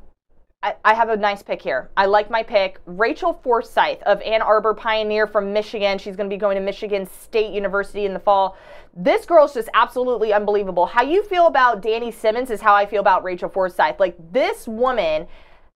[0.64, 1.90] I, have a nice pick here.
[1.94, 2.80] I like my pick.
[2.86, 5.98] Rachel Forsyth of Ann Arbor Pioneer from Michigan.
[5.98, 8.56] She's going to be going to Michigan State University in the fall.
[8.96, 10.86] This girl's just absolutely unbelievable.
[10.86, 14.00] How you feel about Danny Simmons is how I feel about Rachel Forsyth.
[14.00, 15.26] Like this woman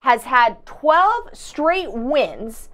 [0.01, 2.71] has had 12 straight wins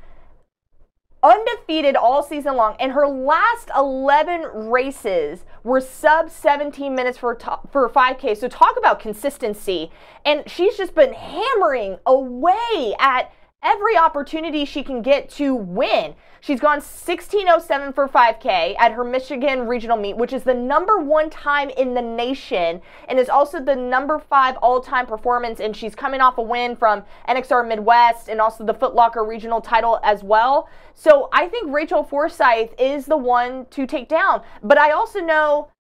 [1.24, 7.36] undefeated all season long, and her last 11 races were sub 17 minutes for
[7.72, 8.36] for 5K.
[8.36, 9.90] So talk about consistency,
[10.24, 13.32] and she's just been hammering away at
[13.64, 16.14] every opportunity she can get to win.
[16.40, 21.30] She's gone 1607 for 5K at her Michigan regional meet, which is the number one
[21.30, 25.58] time in the nation and is also the number five all time performance.
[25.60, 29.98] And she's coming off a win from NXR Midwest and also the Footlocker regional title
[30.04, 30.68] as well.
[30.92, 34.42] So I think Rachel Forsyth is the one to take down.
[34.62, 35.70] But I also know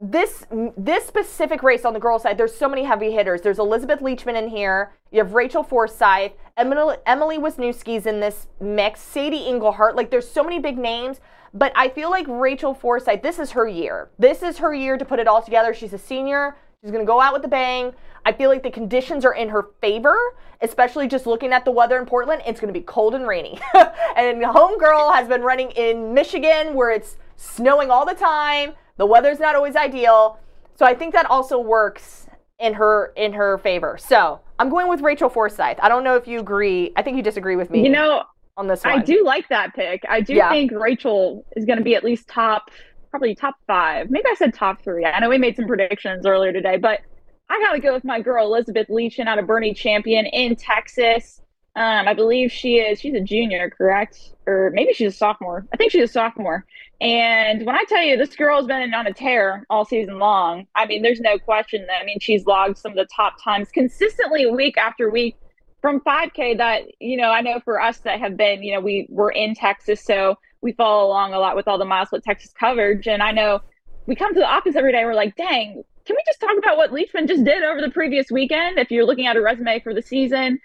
[0.00, 0.46] this
[0.78, 3.42] this specific race on the girls' side, there's so many heavy hitters.
[3.42, 4.92] There's Elizabeth Leachman in here.
[5.10, 9.96] You have Rachel Forsyth, Emily, Emily Wisniewski's in this mix, Sadie Engelhardt.
[9.96, 11.20] Like there's so many big names,
[11.52, 14.08] but I feel like Rachel Forsyth, this is her year.
[14.18, 15.74] This is her year to put it all together.
[15.74, 16.56] She's a senior.
[16.82, 17.92] She's gonna go out with a bang.
[18.24, 20.16] I feel like the conditions are in her favor,
[20.62, 22.40] especially just looking at the weather in Portland.
[22.46, 23.58] It's gonna be cold and rainy.
[24.16, 28.72] and homegirl has been running in Michigan where it's snowing all the time.
[29.00, 30.38] The weather's not always ideal.
[30.76, 32.26] So I think that also works
[32.58, 33.96] in her in her favor.
[33.98, 35.78] So I'm going with Rachel Forsyth.
[35.82, 36.92] I don't know if you agree.
[36.96, 38.24] I think you disagree with me You know,
[38.58, 38.98] on this one.
[38.98, 40.02] I do like that pick.
[40.06, 40.50] I do Yeah.
[40.50, 42.70] think Rachel is going to be at least top,
[43.10, 44.10] probably top five.
[44.10, 45.06] Maybe I said top three.
[45.06, 47.00] I know we made some predictions earlier today, but
[47.48, 51.40] I got to go with my girl Elizabeth Leachman out of Boerne Champion in Texas.
[51.76, 53.00] Um, I believe she is.
[53.00, 54.34] She's a junior, correct?
[54.46, 55.66] Or maybe she's a sophomore.
[55.72, 56.66] I think she's a sophomore.
[57.00, 60.66] And when I tell you this girl has been on a tear all season long,
[60.74, 63.68] I mean, there's no question that I mean she's logged some of the top times
[63.70, 65.36] consistently week after week
[65.80, 66.58] from 5K.
[66.58, 69.54] That you know, I know for us that have been, you know, we were in
[69.54, 73.06] Texas, so we follow along a lot with all the MileSplit Texas coverage.
[73.06, 73.60] And I know
[74.06, 75.04] we come to the office every day.
[75.04, 78.30] We're like, dang, can we just talk about what Leachman just did over the previous
[78.30, 78.78] weekend?
[78.78, 80.58] If you're looking at a resume for the season,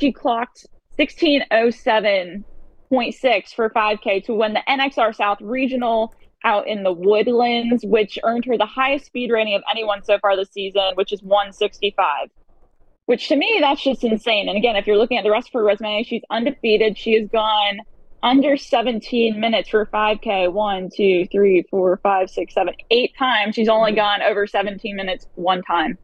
[0.00, 0.66] she clocked
[0.98, 6.12] 1607.6 for 5K to win the NXR South Regional
[6.44, 10.36] out in the Woodlands, which earned her the highest speed rating of anyone so far
[10.36, 12.30] this season, which is 165.
[13.06, 14.48] Which to me, that's just insane.
[14.48, 16.96] And again, if you're looking at the rest of her resume, she's undefeated.
[16.96, 17.80] She has gone
[18.22, 20.50] under 17 minutes for 5K.
[20.52, 23.56] One, two, three, four, five, six, seven, eight times.
[23.56, 25.98] She's only gone over 17 minutes one time.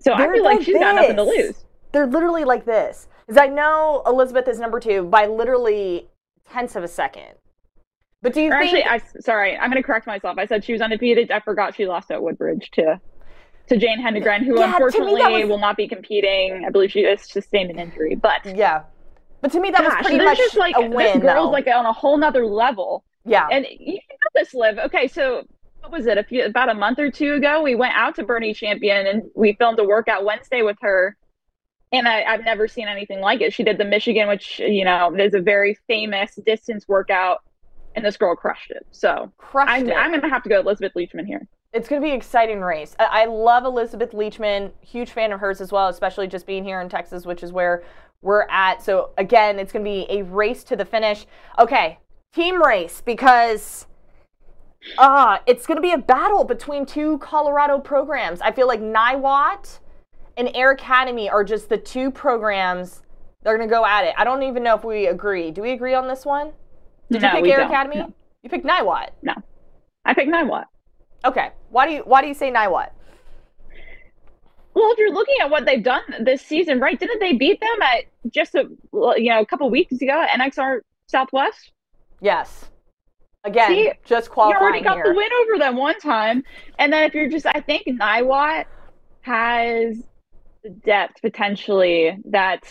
[0.00, 1.64] So I feel like like she's got nothing to lose.
[1.92, 3.08] They're literally like this.
[3.26, 6.08] Because I know Elizabeth is number two by literally
[6.50, 7.34] tenths of a second.
[8.20, 8.84] But do you Or think?
[8.86, 10.38] actually, I sorry, I'm going to correct myself.
[10.38, 11.30] I said she was undefeated.
[11.30, 13.00] I forgot she lost at Woodbridge to
[13.68, 16.64] to Jane Hedengren, who Yeah, to me that unfortunately was- will not be competing.
[16.66, 18.82] I believe she has sustained an injury, but yeah.
[19.40, 21.50] But to me, that was gosh, pretty much is like a this win, girl's though.
[21.50, 23.04] like on a whole nother level.
[23.24, 23.46] yeah.
[23.50, 24.78] And you know this, Liv.
[24.78, 25.42] Okay, so
[25.80, 26.16] what was it?
[26.18, 29.22] A few about a month or two ago, we went out to Boerne Champion and
[29.34, 31.16] we filmed a workout Wednesday with her.
[31.92, 33.52] And I, I've never seen anything like it.
[33.52, 37.42] She did the Michigan, which you know is a very famous distance workout,
[37.94, 38.86] and this girl crushed it.
[38.90, 39.94] So Crushed I'm, it.
[39.94, 41.46] I'm going to have to go Elizabeth Leachman here.
[41.72, 42.94] It's going to be an exciting race.
[42.98, 46.80] I, I love Elizabeth Leachman, huge fan of hers as well, especially just being here
[46.80, 47.82] in Texas, which is where
[48.20, 48.82] we're at.
[48.82, 51.26] So, again, it's going to be a race to the finish.
[51.58, 51.98] Okay,
[52.32, 53.86] team race because
[54.98, 58.40] uh, it's going to be a battle between two Colorado programs.
[58.40, 59.78] I feel like Niwot
[60.36, 63.02] and Air Academy are just the two programs
[63.42, 64.14] they're going to go at it.
[64.16, 65.50] I don't even know if we agree.
[65.50, 66.52] Do we agree on this one?
[67.10, 67.70] Did No, you pick Air don't.
[67.70, 67.96] Academy?
[67.96, 68.12] No.
[68.42, 69.08] You picked Niwot.
[69.22, 69.34] No,
[70.04, 70.64] I picked Niwot.
[71.24, 71.50] Okay.
[71.70, 72.88] Why do you why do you say Niwot?
[74.74, 76.98] Well, if you're looking at what they've done this season, right?
[76.98, 78.64] Didn't they beat them at just a
[79.16, 81.72] you know a couple weeks ago at NXR Southwest?
[82.20, 82.66] Yes.
[83.44, 85.04] Again, See, just You already got here.
[85.08, 86.44] the win over them one time,
[86.78, 88.66] and then if you're just, I think Niwot
[89.22, 89.96] has
[90.84, 92.64] depth potentially that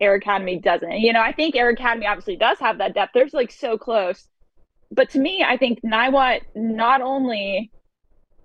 [0.00, 1.00] Air Academy doesn't.
[1.00, 3.12] You know, I think Air Academy obviously does have that depth.
[3.14, 4.26] There's like so close,
[4.90, 7.70] but to me, I think Niwot not only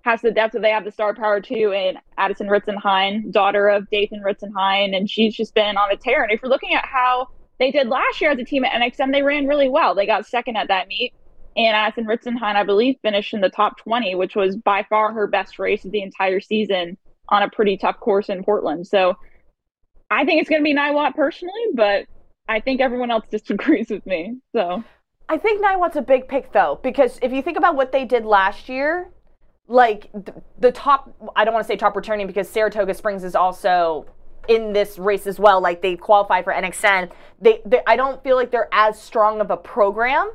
[0.04, 3.88] has the depth that they have the star power too in Addison Ritzenhein, daughter of
[3.90, 6.22] Dathan Ritzenhein, and she's just been on a tear.
[6.22, 9.12] And if you're looking at how they did last year as a team at NXN,
[9.12, 9.94] they ran really well.
[9.94, 11.14] They got second at that meet.
[11.56, 15.26] And Addison Ritzenhein, I believe, finished in the top 20, which was by far her
[15.26, 18.86] best race of the entire season on a pretty tough course in Portland.
[18.86, 19.14] So
[20.10, 22.06] I think it's going to be Niwot personally, but
[22.48, 24.36] I think everyone else disagrees with me.
[24.52, 24.84] So
[25.28, 28.24] I think Niwot's a big pick though, because if you think about what they did
[28.24, 29.10] last year,
[29.66, 30.10] like
[30.58, 34.06] the top, I don't want to say top returning because Saratoga Springs is also
[34.48, 35.60] in this race as well.
[35.60, 37.10] Like they qualify for NXN.
[37.40, 40.30] They, they, I don't feel like they're as strong of a program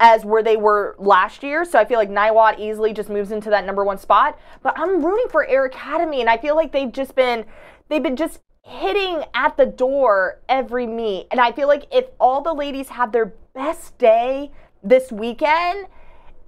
[0.00, 1.64] as where they were last year.
[1.64, 4.38] So I feel like Niwot easily just moves into that number one spot.
[4.62, 7.44] But I'm rooting for Air Academy, and I feel like they've just been,
[7.88, 11.28] they've been just hitting at the door every meet.
[11.30, 14.50] And I feel like if all the ladies have their best day
[14.82, 15.86] this weekend,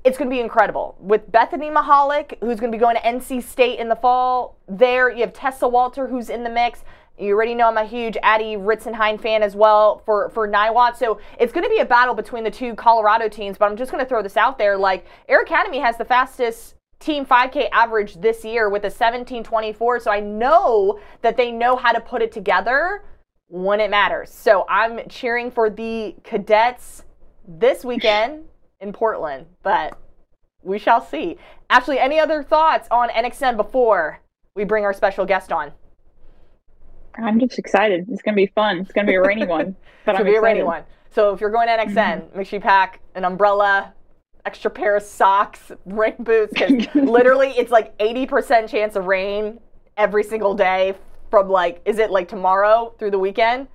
[0.04, 0.96] it's going to be incredible.
[1.00, 5.10] With Bethany Mahalik, who's going to be going to NC State in the fall, there
[5.10, 6.82] you have Tessa Walter, who's in the mix.
[7.18, 10.96] You already know I'm a huge Addie Ritzenhein fan as well for, for Niwot.
[10.96, 13.90] So it's going to be a battle between the two Colorado teams, but I'm just
[13.90, 14.76] going to throw this out there.
[14.76, 20.00] Like, Air Academy has the fastest team 5K average this year with a 1724.
[20.00, 23.04] So I know that they know how to put it together
[23.48, 24.30] when it matters.
[24.32, 27.04] So I'm cheering for the cadets
[27.46, 28.44] this weekend
[28.80, 29.98] in Portland, but
[30.62, 31.38] we shall see.
[31.70, 34.20] Actually, any other thoughts on NXN before
[34.54, 35.72] we bring our special guest on?
[37.14, 38.06] I'm just excited.
[38.10, 38.78] It's going to be fun.
[38.78, 40.38] It's going to be a rainy one, but it's I'm to be excited.
[40.38, 40.84] a rainy one.
[41.10, 42.38] So if you're going to NXN, mm-hmm.
[42.38, 43.94] make sure you pack an umbrella,
[44.44, 49.60] extra pair of socks, rain boots, because literally it's like 80% chance of rain
[49.96, 50.94] every single day
[51.30, 53.68] from like, is it like tomorrow through the weekend?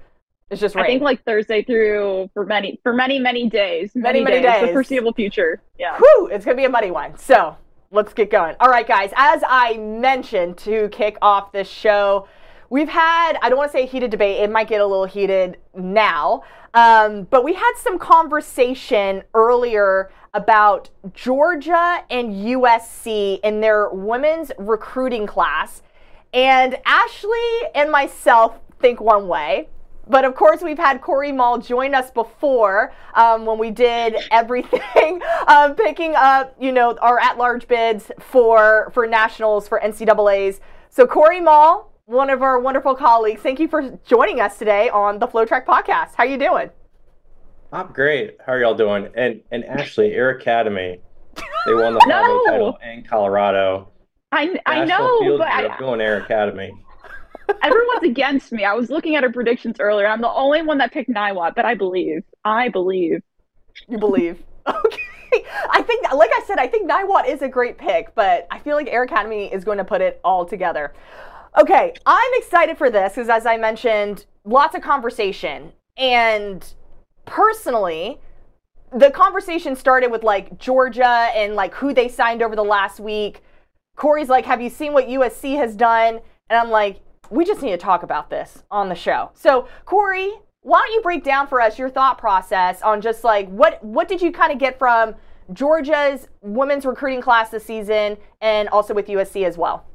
[0.49, 0.85] It's just rain.
[0.85, 4.61] I think like Thursday through for many for many many days, many many, many days,
[4.61, 5.61] days, the foreseeable future.
[5.79, 5.97] Yeah.
[5.97, 7.17] Whew, it's gonna be a muddy one.
[7.17, 7.57] So
[7.89, 8.55] let's get going.
[8.59, 9.11] All right, guys.
[9.15, 12.27] As I mentioned to kick off this show,
[12.73, 14.41] we've had I don't want to say heated debate.
[14.41, 16.41] It might get a little heated now,
[16.73, 25.27] um, but we had some conversation earlier about Georgia and USC in their women's recruiting
[25.27, 25.83] class.
[26.33, 29.69] And Ashley and myself think one way.
[30.07, 35.21] But of course, we've had Corey Mull join us before um, when we did everything,
[35.47, 40.59] um, picking up, you know, our at-large bids for for nationals for NCAA's.
[40.89, 45.19] So Corey Mull, one of our wonderful colleagues, thank you for joining us today on
[45.19, 46.15] the FloTrack podcast.
[46.15, 46.69] How are you doing?
[47.71, 48.37] I'm great.
[48.45, 49.09] How are y'all doing?
[49.15, 50.99] And and Ashley, Air Academy,
[51.65, 52.43] they won the no.
[52.45, 53.89] title in Colorado.
[54.31, 56.71] I I know, but I, going Air Academy.
[57.63, 58.63] Everyone's against me.
[58.63, 60.07] I was looking at her predictions earlier.
[60.07, 62.23] I'm the only one that picked Niwot, but I believe.
[62.45, 63.21] I believe.
[63.87, 64.43] You believe.
[64.65, 64.99] Okay.
[65.71, 68.75] I think, like I said, I think Niwot is a great pick, but I feel
[68.75, 70.93] like Air Academy is going to put it all together.
[71.55, 75.71] Okay, I'm excited for this because, as I mentioned, lots of conversation.
[75.97, 76.65] And
[77.25, 78.19] personally,
[78.91, 83.43] the conversation started with like Georgia and like who they signed over the last week.
[83.95, 86.19] Corey's like, Have you seen what USC has done?
[86.49, 89.29] And I'm like, we just need to talk about this on the show.
[89.35, 93.47] So, Corey, why don't you break down for us your thought process on just like
[93.49, 95.13] what what did you kind of get from
[95.51, 99.85] Georgia's women's recruiting class this season and also with USC as well?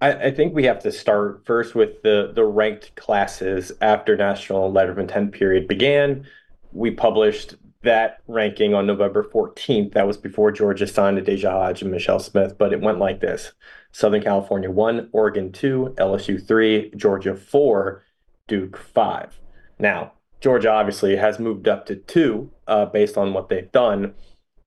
[0.00, 4.70] I, I think we have to start first with the the ranked classes after national
[4.70, 6.26] letter of intent period began.
[6.72, 9.92] We published that ranking on November 14th.
[9.92, 13.20] That was before Georgia signed to Deja Hodge and Michelle Smith, but it went like
[13.20, 13.52] this.
[13.92, 18.02] Southern California 1, Oregon 2, LSU 3, Georgia 4,
[18.48, 19.40] Duke 5.
[19.78, 24.14] Now, Georgia obviously has moved up to 2 uh, based on what they've done.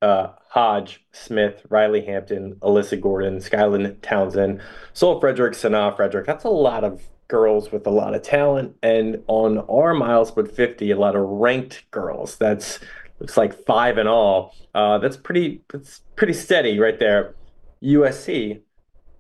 [0.02, 4.62] Uh, Hodge, Smith, Riley Hampton, Alyssa Gordon, Skyland Townsend,
[4.94, 6.26] Sol Frederick, Sanaa Frederick.
[6.26, 8.76] That's a lot of girls with a lot of talent.
[8.82, 12.36] And on our MileSplit 50, a lot of ranked girls.
[12.38, 12.80] That's
[13.20, 14.56] looks like five in all.
[14.74, 17.36] Uh, that's pretty that's pretty steady right there.
[17.84, 18.62] USC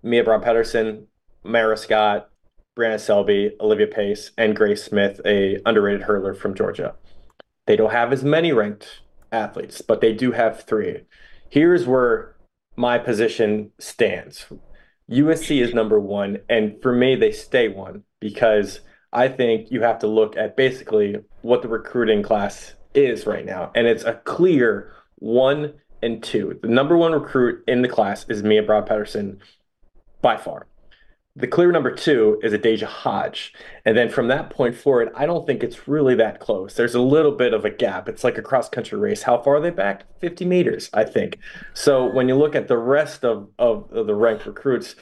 [0.01, 1.07] Mia Brahe-Pedersen,
[1.43, 2.29] Mara Scott,
[2.77, 6.95] Brianna Selby, Olivia Pace, and Grace Smith, a underrated hurler from Georgia.
[7.65, 11.01] They don't have as many ranked athletes, but they do have three.
[11.49, 12.35] Here's where
[12.75, 14.45] my position stands.
[15.09, 18.81] USC is number one, and for me, they stay one because
[19.11, 23.71] I think you have to look at basically what the recruiting class is right now,
[23.75, 26.59] and it's a clear one and two.
[26.61, 29.39] The number one recruit in the class is Mia Brahe-Pedersen
[30.21, 30.67] by far.
[31.35, 33.53] The clear number two is Adaejah Hodge.
[33.85, 36.73] And then from that point forward, I don't think it's really that close.
[36.73, 38.09] There's a little bit of a gap.
[38.09, 39.23] It's like a cross country race.
[39.23, 40.03] How far are they back?
[40.19, 41.37] 50 meters, I think.
[41.73, 44.95] So when you look at the rest of, of, of the ranked recruits,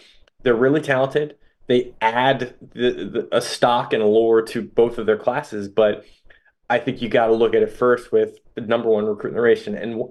[0.44, 1.38] they're really talented.
[1.68, 6.06] They add the, the, a stock and a lore to both of their classes, but
[6.70, 9.36] I think you got to look at it first with the number one recruit.
[9.68, 10.04] And, and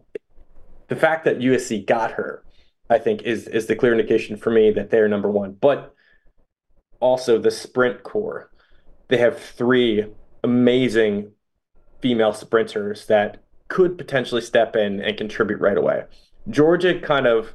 [0.88, 2.42] the fact that USC got her,
[2.88, 5.52] I think, is is the clear indication for me that they're number one.
[5.52, 5.94] But
[7.00, 8.50] also the sprint core.
[9.08, 10.06] They have three
[10.42, 11.32] amazing
[12.00, 16.04] female sprinters that could potentially step in and contribute right away.
[16.48, 17.54] Georgia kind of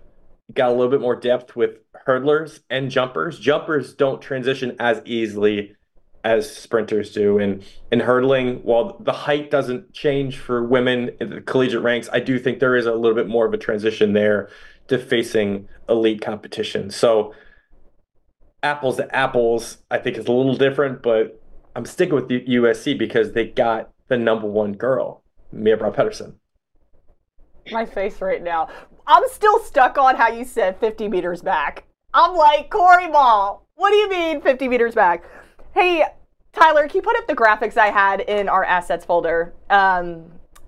[0.54, 1.78] got a little bit more depth with
[2.08, 3.40] hurdlers and jumpers.
[3.40, 5.76] Jumpers don't transition as easily
[6.24, 7.40] as sprinters do.
[7.40, 12.20] And in hurdling, while the height doesn't change for women in the collegiate ranks, I
[12.20, 14.50] do think there is a little bit more of a transition there
[14.88, 16.92] to facing elite competition.
[16.92, 17.34] So
[18.64, 21.42] apples to apples, I think is a little different, but
[21.76, 26.36] I'm sticking with USC because they got the number one girl, Mia Brahe-Pedersen.
[27.72, 28.70] My face right now.
[29.08, 31.86] I'm still stuck on how you said 50 meters back.
[32.14, 35.24] I'm like, Corey Ball, what do you mean 50 meters back?
[35.74, 36.04] Hey,
[36.54, 39.54] Tyler, can you put up the graphics I had in our assets folder?
[39.70, 40.26] Um,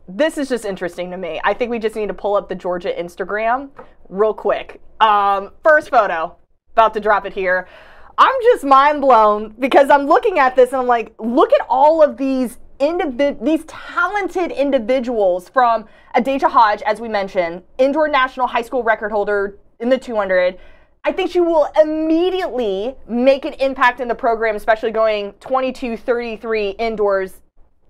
[0.08, 1.42] this is just interesting to me.
[1.44, 3.70] I think we just need to pull up the Georgia Instagram
[4.10, 4.82] real quick.
[5.02, 6.38] Um, first photo,
[6.74, 7.68] about to drop it here.
[8.18, 12.04] I'm just mind blown because I'm looking at this and I'm like, look at all
[12.04, 18.62] of these individ- these talented individuals from Adaejah Hodge, as we mentioned, indoor national high
[18.62, 20.60] school record holder in the 200.
[21.06, 26.70] I think she will immediately make an impact in the program, especially going 22 33
[26.72, 27.42] indoors.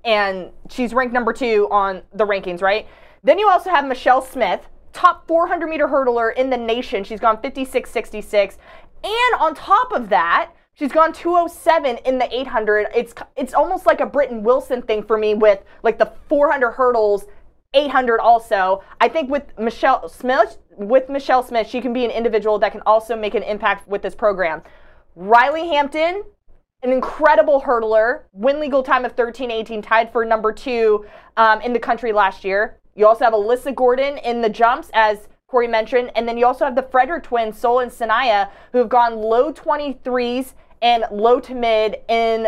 [0.06, 2.88] And she's ranked number two on the rankings, right?
[3.24, 7.04] Then you also have Michelle Smith, top 400 meter hurdler in the nation.
[7.04, 8.58] She's gone 56 66.
[9.04, 12.88] And on top of that, she's gone 207 in the 800.
[12.96, 17.26] It's it's almost like a Britton Wilson thing for me with like the 400 hurdles
[17.74, 18.84] 800 also.
[19.02, 22.82] I think with Michelle Smith, with Michelle Smith, she can be an individual that can
[22.86, 24.62] also make an impact with this program.
[25.16, 26.24] Riley Hampton,
[26.84, 31.06] an incredible hurdler, win legal time of 13-18, tied for number two
[31.38, 32.80] um, in the country last year.
[32.96, 36.66] You also have Alyssa Gordon in the jumps, as Corey mentioned, and then you also
[36.66, 41.56] have the Frederick twins, Sol and Sanaya, who have gone low 23s and low to
[41.56, 42.48] mid in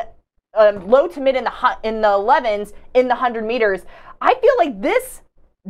[0.56, 3.86] um, low to mid in the in the 11s in the 100 meters.
[4.22, 5.22] I feel like this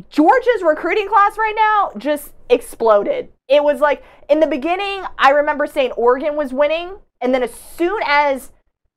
[0.10, 3.30] Georgia's recruiting class right now just exploded.
[3.48, 7.54] It was like in the beginning, I remember saying Oregon was winning, and then as
[7.54, 8.52] soon as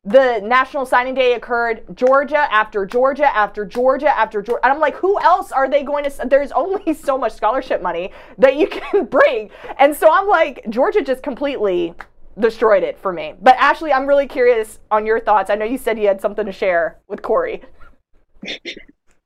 [0.04, 4.64] the national signing day occurred, Georgia after Georgia after Georgia after Georgia.
[4.64, 6.26] And I'm like, who else are they going to?
[6.26, 9.50] There's only so much scholarship money that you can bring.
[9.78, 11.94] And so I'm like, Georgia just completely
[12.38, 13.34] destroyed it for me.
[13.40, 15.50] But Ashley, I'm really curious on your thoughts.
[15.50, 17.62] I know you said you had something to share with Corey.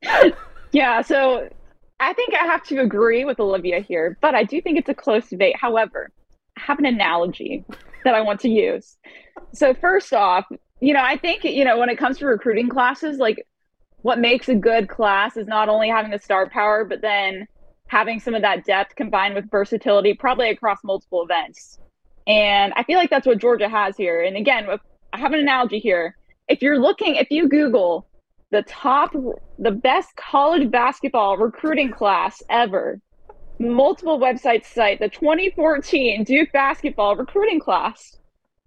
[0.73, 1.49] yeah, so
[2.01, 4.95] I think I have to agree with Olivia here, but I do think it's a
[4.95, 5.57] close debate.
[5.57, 6.11] However,
[6.57, 7.65] have an analogy
[8.05, 8.97] that I want to use.
[9.53, 10.47] So, first off,
[10.81, 13.47] you know, I think, you know, when it comes to recruiting classes, like
[14.03, 17.47] what makes a good class is not only having the star power, but then
[17.87, 21.79] having some of that depth combined with versatility, probably across multiple events.
[22.27, 24.23] And I feel like that's what Georgia has here.
[24.23, 24.67] And again,
[25.13, 26.17] I have an analogy here.
[26.49, 28.09] If you're looking, if you Google
[28.51, 29.15] the top,
[29.59, 33.01] the best college basketball recruiting class ever,
[33.59, 38.19] multiple websites cite the 2014 Duke basketball recruiting class.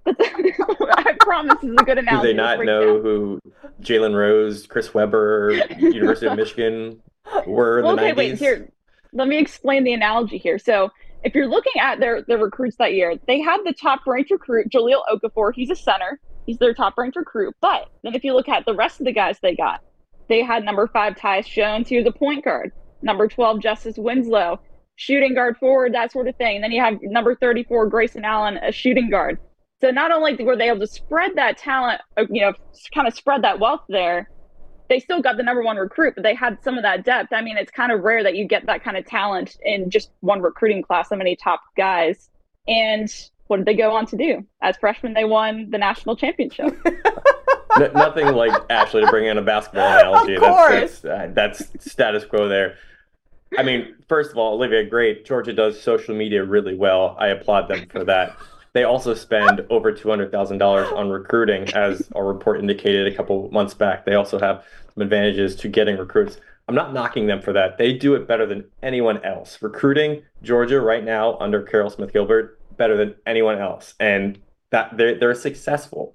[0.04, 2.28] But I promise this is a good analogy.
[2.28, 3.40] Do they not know who
[3.82, 7.02] Jalen Rose, Chris Webber, University of Michigan
[7.46, 8.18] were in well, the okay, 90s?
[8.18, 8.70] Wait, here.
[9.14, 10.60] Let me explain the analogy here.
[10.60, 10.92] So
[11.24, 14.70] if you're looking at their, their recruits that year, they have the top ranked recruit,
[14.70, 15.54] Jahlil Okafor.
[15.56, 16.20] He's a center.
[16.46, 17.56] He's their top ranked recruit.
[17.62, 19.82] But then if you look at the rest of the guys they got,
[20.28, 22.72] they had number five Tyus Jones, he was a point guard.
[23.02, 24.60] Number 12, Justice Winslow,
[24.96, 26.56] shooting guard forward, that sort of thing.
[26.56, 29.40] And then you have number 34, Grayson Allen, a shooting guard.
[29.82, 32.54] So not only were they able to spread that talent, uh, you know,
[32.94, 34.30] kind of spread that wealth there,
[34.90, 37.34] they still got the number one recruit, but they had some of that depth.
[37.34, 40.12] I mean, it's kind of rare that you get that kind of talent in just
[40.22, 42.30] one recruiting class, so many top guys.
[42.68, 43.10] And
[43.48, 44.46] what did they go on to do?
[44.62, 46.78] As freshmen, they won the national championship.
[47.80, 50.36] N- nothing like Ashley to bring in a basketball analogy.
[50.36, 51.00] Of course.
[51.00, 52.78] That's, that's, uh, that's status quo there.
[53.58, 55.26] I mean, first of all, Olivia, great.
[55.26, 57.16] Georgia does social media really well.
[57.20, 58.36] I applaud them for that.
[58.74, 64.06] They also spend over $200,000 on recruiting, as our report indicated a couple months back.
[64.06, 66.38] They also have some advantages to getting recruits.
[66.68, 67.78] I'm not knocking them for that.
[67.78, 69.62] They do it better than anyone else.
[69.62, 73.94] Recruiting Georgia right now under Caryl Smith Gilbert better than anyone else.
[74.00, 74.40] And
[74.72, 76.14] that they're they're successful.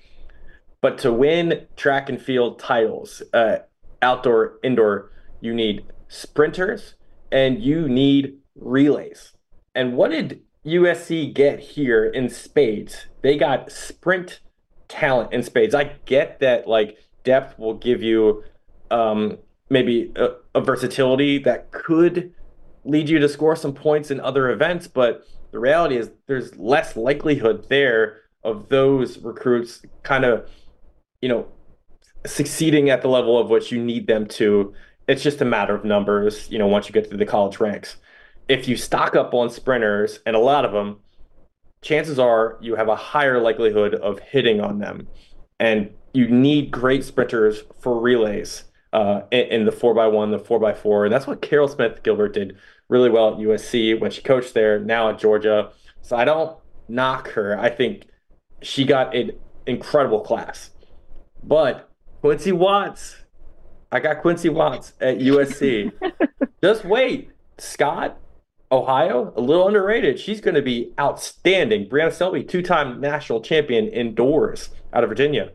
[0.83, 3.59] But to win track and field titles, uh,
[4.03, 6.95] outdoor, indoor, you need sprinters
[7.31, 9.33] and you need relays.
[9.74, 13.07] And what did USC get here in spades?
[13.22, 14.41] They got sprint
[14.89, 15.74] talent in spades.
[15.74, 18.45] I get that like depth will give you
[18.91, 22.35] um, maybe a, a versatility that could
[22.85, 26.97] lead you to score some points in other events, but the reality is there's less
[26.97, 30.49] likelihood there of those recruits kind of,
[31.20, 31.47] you know,
[32.26, 34.72] succeeding at the level of which you need them to.
[35.11, 37.96] It's just a matter of numbers, you know, once you get to the college ranks.
[38.48, 41.00] If you stock up on sprinters, and a lot of them,
[41.82, 45.08] chances are you have a higher likelihood of hitting on them.
[45.58, 51.06] And you need great sprinters for relays uh, in, in, the 4x1, the 4x4.
[51.06, 52.56] And that's what Caryl Smith Gilbert did
[52.88, 55.72] really well at USC when she coached there, now at Georgia.
[56.02, 56.56] So I don't
[56.86, 57.58] knock her.
[57.58, 58.06] I think
[58.62, 59.32] she got an
[59.66, 60.70] incredible class.
[61.42, 61.90] But
[62.20, 63.16] Quincy Watts,
[63.93, 65.93] I got Quincy Watts at USC.
[66.62, 67.30] Just wait.
[67.59, 68.18] Scott,
[68.72, 70.18] Ohio, a little underrated.
[70.18, 71.88] She's going to be outstanding.
[71.88, 75.53] Brianna Selby, two time national champion indoors out of Virginia.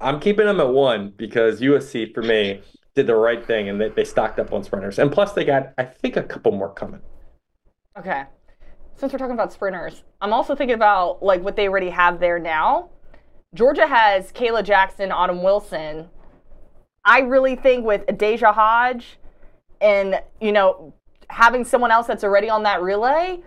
[0.00, 2.60] I'm keeping them at one because USC for me
[2.94, 4.98] did the right thing and they, they stocked up on sprinters.
[4.98, 7.00] And plus, they got, I think, a couple more coming.
[7.98, 8.24] Okay.
[8.96, 12.38] Since we're talking about sprinters, I'm also thinking about like what they already have there
[12.38, 12.90] now.
[13.54, 16.08] Georgia has Kayla Jackson, Autumn Wilson.
[17.04, 19.18] I really think with Deja Hodge
[19.80, 20.94] and, you know,
[21.28, 23.40] having someone else that's already on that relay,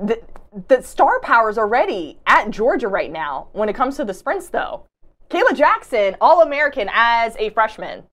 [0.00, 0.20] the,
[0.68, 4.48] the star power is already at Georgia right now when it comes to the sprints,
[4.48, 4.86] though.
[5.30, 8.04] Kayla Jackson, All American as a freshman.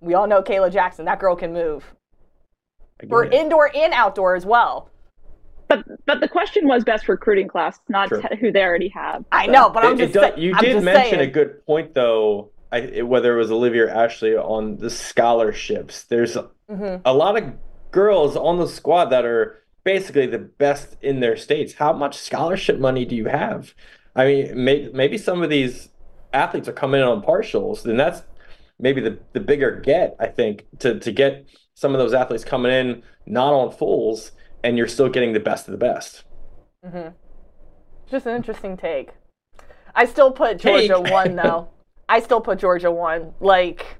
[0.00, 1.06] We all know Kayla Jackson.
[1.06, 1.94] That girl can move.
[3.08, 4.90] For indoor and outdoor as well.
[5.68, 9.24] But but the question was best recruiting class, not who they already have.
[9.32, 11.20] I know, but I'm just does, you I'm did mention saying.
[11.20, 12.50] a good point though.
[12.72, 17.00] I, whether it was Olivia or Ashley on the scholarships, there's mm-hmm.
[17.04, 17.52] a lot of
[17.90, 21.74] girls on the squad that are basically the best in their states.
[21.74, 23.72] How much scholarship money do you have?
[24.16, 25.90] I mean, may, maybe some of these
[26.32, 28.22] athletes are coming in on partials, then that's
[28.78, 32.72] maybe the, the bigger get, I think, to, to get some of those athletes coming
[32.72, 34.32] in not on fulls
[34.64, 36.24] and you're still getting the best of the best.
[36.84, 37.10] Mm-hmm.
[38.10, 39.10] Just an interesting take.
[39.94, 41.12] I still put Georgia take.
[41.12, 41.70] one though.
[42.08, 43.34] I still put Georgia one.
[43.40, 43.98] Like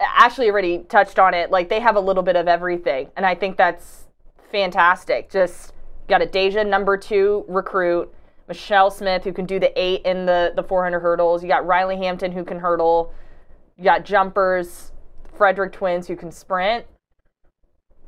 [0.00, 1.50] Ashley already touched on it.
[1.50, 4.04] Like they have a little bit of everything, and I think that's
[4.50, 5.30] fantastic.
[5.30, 5.72] Just
[6.08, 8.12] got a Deja number two recruit,
[8.48, 11.42] Michelle Smith who can do the eight in the the 400 hurdles.
[11.42, 13.12] You got Riley Hampton who can hurdle.
[13.76, 14.92] You got jumpers,
[15.36, 16.86] Frederick Twins who can sprint.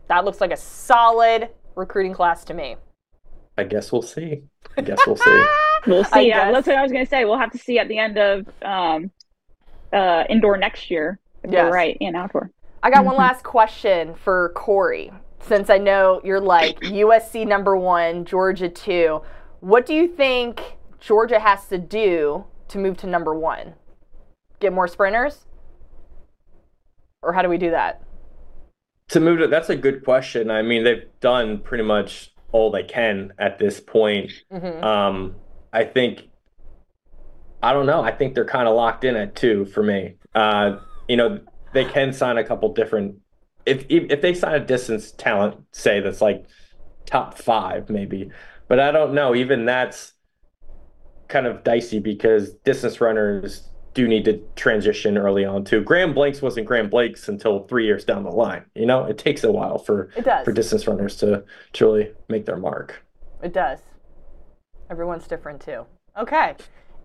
[0.08, 2.76] That looks like a solid recruiting class to me.
[3.58, 4.42] I guess we'll see.
[4.76, 5.46] I guess we'll see.
[5.86, 6.28] we'll see.
[6.28, 7.24] Yeah, that's what I was going to say.
[7.24, 9.10] We'll have to see at the end of um,
[9.92, 11.18] uh, indoor next year.
[11.42, 11.72] If yes.
[11.72, 12.50] right, and outdoor.
[12.82, 13.22] I got one mm-hmm.
[13.22, 15.12] last question for Corey.
[15.40, 19.22] Since I know you're like USC number one, Georgia two,
[19.60, 23.74] what do you think Georgia has to do to move to number one?
[24.60, 25.46] Get more sprinters?
[27.22, 28.02] Or how do we do that?
[29.10, 30.50] To move to that's a good question.
[30.50, 34.32] I mean, they've done pretty much all they can at this point.
[34.52, 34.84] Mm-hmm.
[34.84, 35.34] Um,
[35.76, 36.22] I think
[37.62, 38.02] I don't know.
[38.02, 40.14] I think they're kind of locked in at two for me.
[40.34, 41.38] Uh, you know,
[41.74, 43.16] they can sign a couple different.
[43.66, 46.46] If if they sign a distance talent, say that's like
[47.04, 48.30] top five, maybe.
[48.68, 49.34] But I don't know.
[49.34, 50.14] Even that's
[51.28, 55.82] kind of dicey because distance runners do need to transition early on too.
[55.82, 58.64] Graham Blanks wasn't Graham Blanks until three years down the line.
[58.74, 60.08] You know, it takes a while for
[60.44, 63.02] for distance runners to truly make their mark.
[63.42, 63.80] It does.
[64.90, 65.86] Everyone's different too.
[66.18, 66.54] Okay.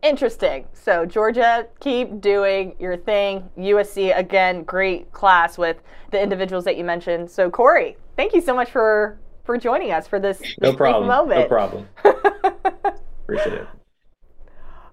[0.02, 0.68] Interesting.
[0.74, 3.50] So Georgia, keep doing your thing.
[3.58, 5.78] USC again, great class with
[6.12, 7.30] the individuals that you mentioned.
[7.30, 11.08] So Corey, thank you so much for for joining us for this, this no problem.
[11.08, 11.42] moment.
[11.42, 11.88] No problem.
[12.04, 13.68] Appreciate it.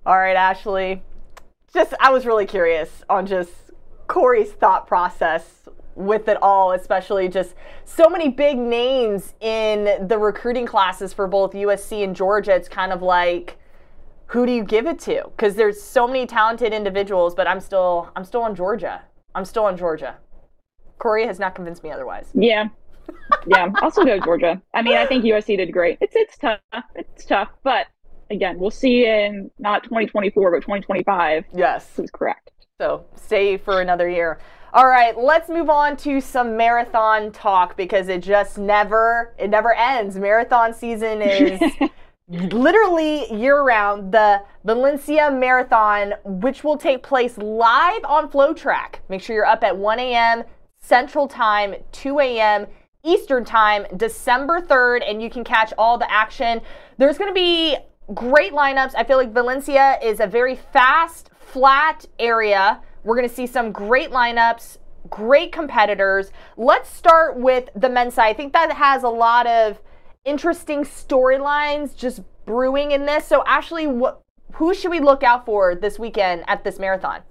[0.05, 1.03] All right, Ashley.
[1.73, 3.51] Just I was really curious on just
[4.07, 5.58] Corey's thought process
[5.99, 11.53] with it all, especially just so many big names in the recruiting classes for both
[11.53, 12.55] USC and Georgia.
[12.55, 13.59] It's kind of like
[14.29, 15.25] who do you give it to?
[15.25, 19.03] Because there's so many talented individuals, but I'm still I'm still on Georgia.
[19.35, 20.17] I'm still on Georgia.
[20.99, 22.31] Corey has not convinced me otherwise.
[22.35, 22.69] Yeah.
[23.47, 24.61] yeah, I'll still go Georgia.
[24.75, 25.99] I mean, I think USC did great.
[26.01, 26.61] It's it's tough.
[26.95, 27.87] It's tough, but
[28.31, 31.45] again, we'll see in not 2024 but 2025.
[31.55, 32.51] Yes, who's correct.
[32.81, 34.39] So stay for another year.
[34.75, 39.73] All right, let's move on to some marathon talk because it just never it never
[39.73, 40.17] ends.
[40.17, 41.59] Marathon season is
[42.29, 44.13] literally year round.
[44.13, 48.97] The Valencia Marathon, which will take place live on FloTrack.
[49.09, 50.45] Make sure you're up at 1 a.m.
[50.79, 52.67] Central Time, 2 a.m.
[53.05, 56.61] Eastern Time, December 3rd, and you can catch all the action.
[56.99, 57.79] There's going to be
[58.13, 58.93] great lineups.
[58.95, 63.73] I feel like Valencia is a very fast, flat area we're going to see some
[63.73, 64.79] great lineups,
[65.11, 66.31] great competitors.
[66.57, 68.29] Let's start with the men's side.
[68.29, 69.81] I think that has a lot of
[70.25, 73.27] interesting storylines just brewing in this.
[73.27, 74.23] So, Ashley, what,
[74.55, 77.23] who should we look out for this weekend at this marathon?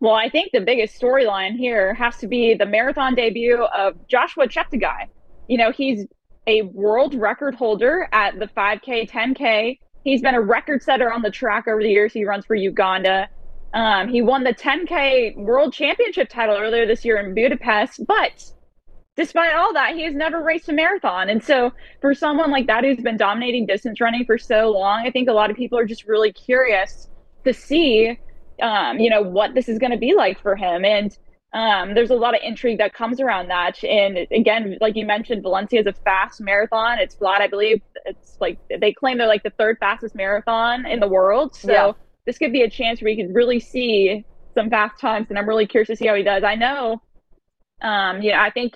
[0.00, 4.48] Well, I think the biggest storyline here has to be the marathon debut of Joshua
[4.48, 5.08] Cheptegei.
[5.46, 6.06] You know, he's
[6.46, 9.78] a world record holder at the 5K, 10K.
[10.02, 12.14] He's been a record setter on the track over the years.
[12.14, 13.28] He runs for Uganda.
[13.72, 18.52] Um, he won the 10K World Championship title earlier this year in Budapest, but
[19.16, 21.28] despite all that, he has never raced a marathon.
[21.28, 25.10] And so, for someone like that who's been dominating distance running for so long, I
[25.10, 27.08] think a lot of people are just really curious
[27.44, 28.18] to see,
[28.60, 30.84] um, you know, what this is going to be like for him.
[30.84, 31.16] And
[31.52, 33.82] um, there's a lot of intrigue that comes around that.
[33.84, 36.98] And again, like you mentioned, Valencia is a fast marathon.
[36.98, 37.82] It's flat, I believe.
[38.04, 41.54] It's like they claim they're like the third fastest marathon in the world.
[41.54, 41.72] So.
[41.72, 41.92] Yeah
[42.26, 45.48] this could be a chance where you could really see some fast times, and I'm
[45.48, 46.42] really curious to see how he does.
[46.44, 47.00] I know,
[47.82, 48.74] um, yeah, I think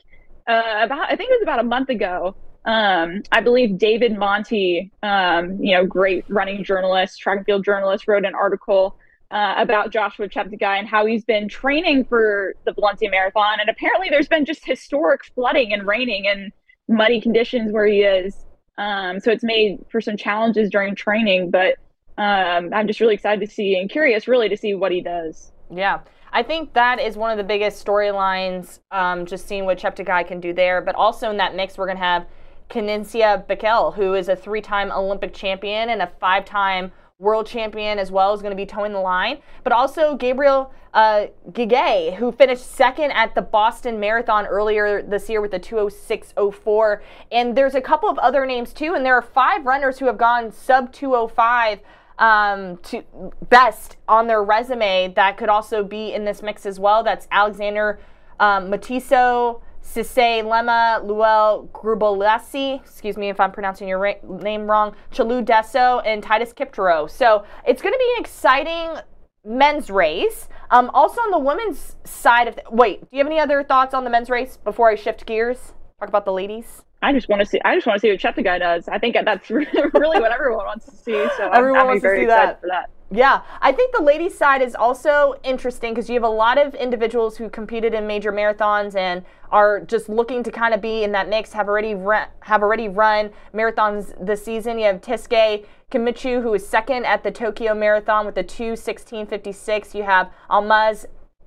[0.48, 2.36] uh, about I think it was about a month ago.
[2.64, 8.08] Um, I believe David Monti, um, you know, great running journalist, track and field journalist,
[8.08, 8.96] wrote an article
[9.30, 13.60] uh, about Joshua Cheptegei and how he's been training for the Valencia Marathon.
[13.60, 16.52] And apparently, there's been just historic flooding and raining and
[16.88, 18.46] muddy conditions where he is.
[18.78, 21.76] Um, so it's made for some challenges during training, but
[22.16, 25.52] um, I'm just really excited to see and curious, really, to see what he does.
[25.70, 26.00] Yeah.
[26.32, 30.40] I think that is one of the biggest storylines, um, just seeing what Cheptegei can
[30.40, 30.80] do there.
[30.80, 32.26] But also in that mix, we're going to have
[32.70, 36.90] Kenenisa Bekele, who is a three time Olympic champion and a five time
[37.20, 39.38] world champion as well, is going to be towing the line.
[39.62, 45.40] But also Gabriel uh, Geay, who finished second at the Boston Marathon earlier this year
[45.40, 47.00] with the 206.04.
[47.30, 50.18] And there's a couple of other names too, and there are five runners who have
[50.18, 51.80] gone sub 205
[52.18, 53.02] um, to
[53.48, 57.02] best on their resume that could also be in this mix as well.
[57.02, 57.98] That's Alexander
[58.40, 64.94] um, Mutiso, Sisay Lemma, Luel Grubolasi, excuse me if I'm pronouncing your ra- name wrong,
[65.12, 67.10] Chalu Deso, and Titus Kiptero.
[67.10, 69.02] So it's going to be an exciting
[69.44, 70.48] men's race.
[70.70, 73.92] Um, also on the women's side of, the, wait, do you have any other thoughts
[73.92, 75.74] on the men's race before I shift gears?
[76.00, 76.82] Talk about the ladies.
[77.04, 77.60] I just want to see.
[77.66, 78.88] I just want to see what Cheptegei does.
[78.88, 81.26] I think that's really what everyone wants to see.
[81.36, 82.62] So everyone I'm, wants to see that.
[82.62, 82.88] for that.
[83.10, 86.74] Yeah, I think the ladies' side is also interesting because you have a lot of
[86.74, 91.12] individuals who competed in major marathons and are just looking to kind of be in
[91.12, 91.52] that mix.
[91.52, 94.78] Have already run, have already run marathons this season.
[94.78, 99.94] You have Tsehay Gemechu, who is second at the Tokyo Marathon with the 2:16:56.
[99.94, 101.04] You have Almaz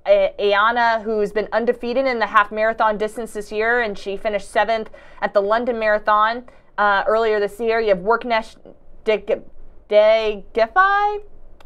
[0.07, 4.89] Ayana, who's been undefeated in the half marathon distance this year, and she finished seventh
[5.21, 6.43] at the London Marathon
[6.77, 7.79] uh, earlier this year.
[7.79, 8.55] You have Worknesh
[9.05, 9.63] Degefa.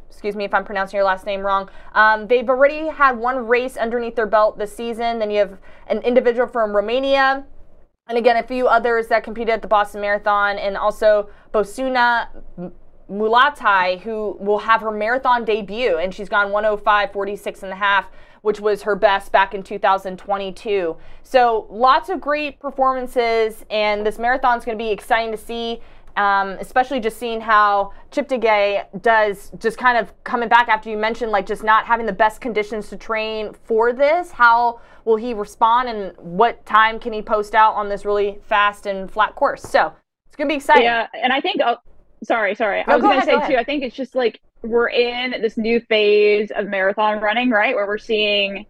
[0.10, 1.70] Excuse me if I'm pronouncing your last name wrong.
[1.94, 5.20] Um, they've already had one race underneath their belt this season.
[5.20, 7.46] Then you have an individual from Romania,
[8.08, 12.28] and again, a few others that competed at the Boston Marathon, and also Bosuna
[13.10, 18.08] Mulatai, who will have her marathon debut, and she's gone 105, 46 and a half
[18.42, 20.98] which was her best back in 2022.
[21.24, 25.82] So lots of great performances, and this marathon is going to be exciting to see.
[26.18, 31.32] Um, especially just seeing how Cheptegei does, just kind of coming back after you mentioned
[31.32, 34.30] like just not having the best conditions to train for this.
[34.30, 38.88] How will he respond, and what time can he post out on this really fast
[38.88, 39.62] and flat course?
[39.62, 39.94] So
[40.28, 40.84] it's gonna be exciting.
[40.84, 41.62] Yeah, and I think.
[41.64, 41.78] Oh,
[42.26, 42.84] sorry, sorry.
[42.86, 43.58] No, I was go gonna ahead, say go too.
[43.58, 47.76] I think it's just like we're in this new phase of marathon running, right?
[47.76, 48.66] Where we're seeing,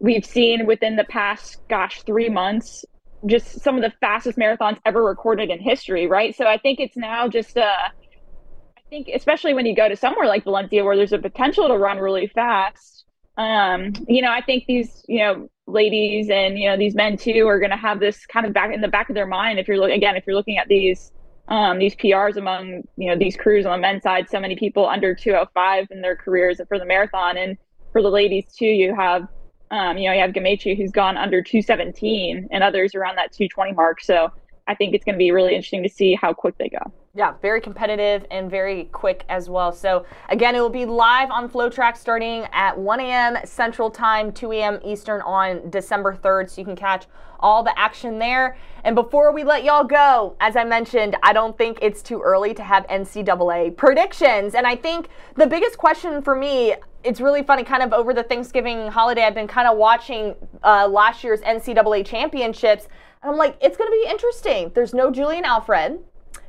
[0.00, 2.84] we've seen within the past, gosh, three months,
[3.26, 6.34] just some of the fastest marathons ever recorded in history, right?
[6.34, 10.26] So I think it's now just, uh, I think, especially when you go to somewhere
[10.26, 13.04] like Valencia where there's a potential to run really fast,
[13.36, 17.46] um, you know, I think these, you know, ladies and, you know, these men too
[17.48, 19.58] are going to have this kind of back in the back of their mind.
[19.58, 21.12] If you're looking, again, if you're looking at these,
[21.48, 24.28] um, these PRs among you know these crews on the men's side.
[24.28, 27.56] So many people under 205 in their careers for the marathon, and
[27.92, 28.66] for the ladies too.
[28.66, 29.28] You have
[29.70, 33.72] um, you know you have Gemechu who's gone under 217, and others around that 220
[33.72, 34.00] mark.
[34.00, 34.32] So
[34.68, 36.92] I think it's going to be really interesting to see how quick they go.
[37.14, 39.72] Yeah, very competitive and very quick as well.
[39.72, 43.38] So, again, it will be live on FloTrack starting at 1 a.m.
[43.44, 44.80] Central Time, 2 a.m.
[44.84, 46.50] Eastern on December 3rd.
[46.50, 47.06] So you can catch
[47.40, 48.58] all the action there.
[48.86, 52.54] And before we let y'all go, as I mentioned, I don't think it's too early
[52.54, 54.54] to have NCAA predictions.
[54.54, 58.22] And I think the biggest question for me, it's really funny, kind of over the
[58.22, 62.84] Thanksgiving holiday, I've been kind of watching uh, last year's NCAA championships.
[63.24, 64.70] And I'm like, it's going to be interesting.
[64.72, 65.98] There's no Julien Alfred.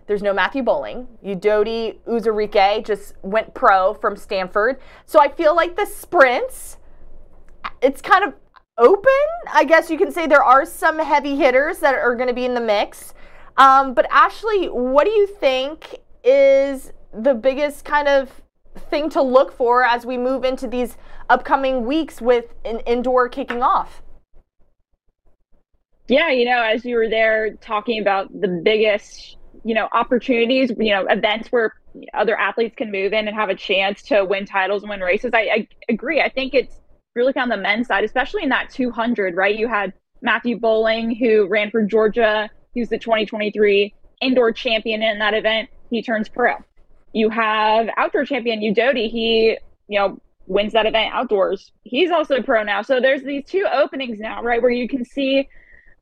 [0.06, 1.08] There's no Matthew Boling.
[1.26, 4.80] Udodi Onwuzurike just went pro from Stanford.
[5.08, 6.78] So I feel like the sprints,
[7.82, 8.36] it's kind of
[8.78, 9.12] open.
[9.52, 12.46] I guess you can say there are some heavy hitters that are going to be
[12.46, 13.14] in the mix.
[13.58, 18.30] Um, but Ashley, what do you think is the biggest kind of
[18.90, 20.98] thing to look for as we move into these
[21.30, 24.04] upcoming weeks with an indoor kicking off?
[26.08, 30.94] Yeah, you know, as you were there talking about the biggest you know, opportunities, you
[30.94, 31.74] know, events where
[32.14, 35.32] other athletes can move in and have a chance to win titles and win races.
[35.34, 36.22] I, I agree.
[36.22, 36.80] I think it's
[37.18, 39.58] really on the men's side, especially in that 200, right?
[39.58, 39.92] You had
[40.22, 42.50] Matthew Boling, who ran for Georgia.
[42.74, 45.70] He was the 2023 indoor champion in that event.
[45.90, 46.54] He turns pro.
[47.14, 49.10] You have outdoor champion Udodi.
[49.10, 49.58] He,
[49.88, 51.72] you know, wins that event outdoors.
[51.84, 52.82] He's also pro now.
[52.82, 55.50] So there's these two openings now, right, where you can see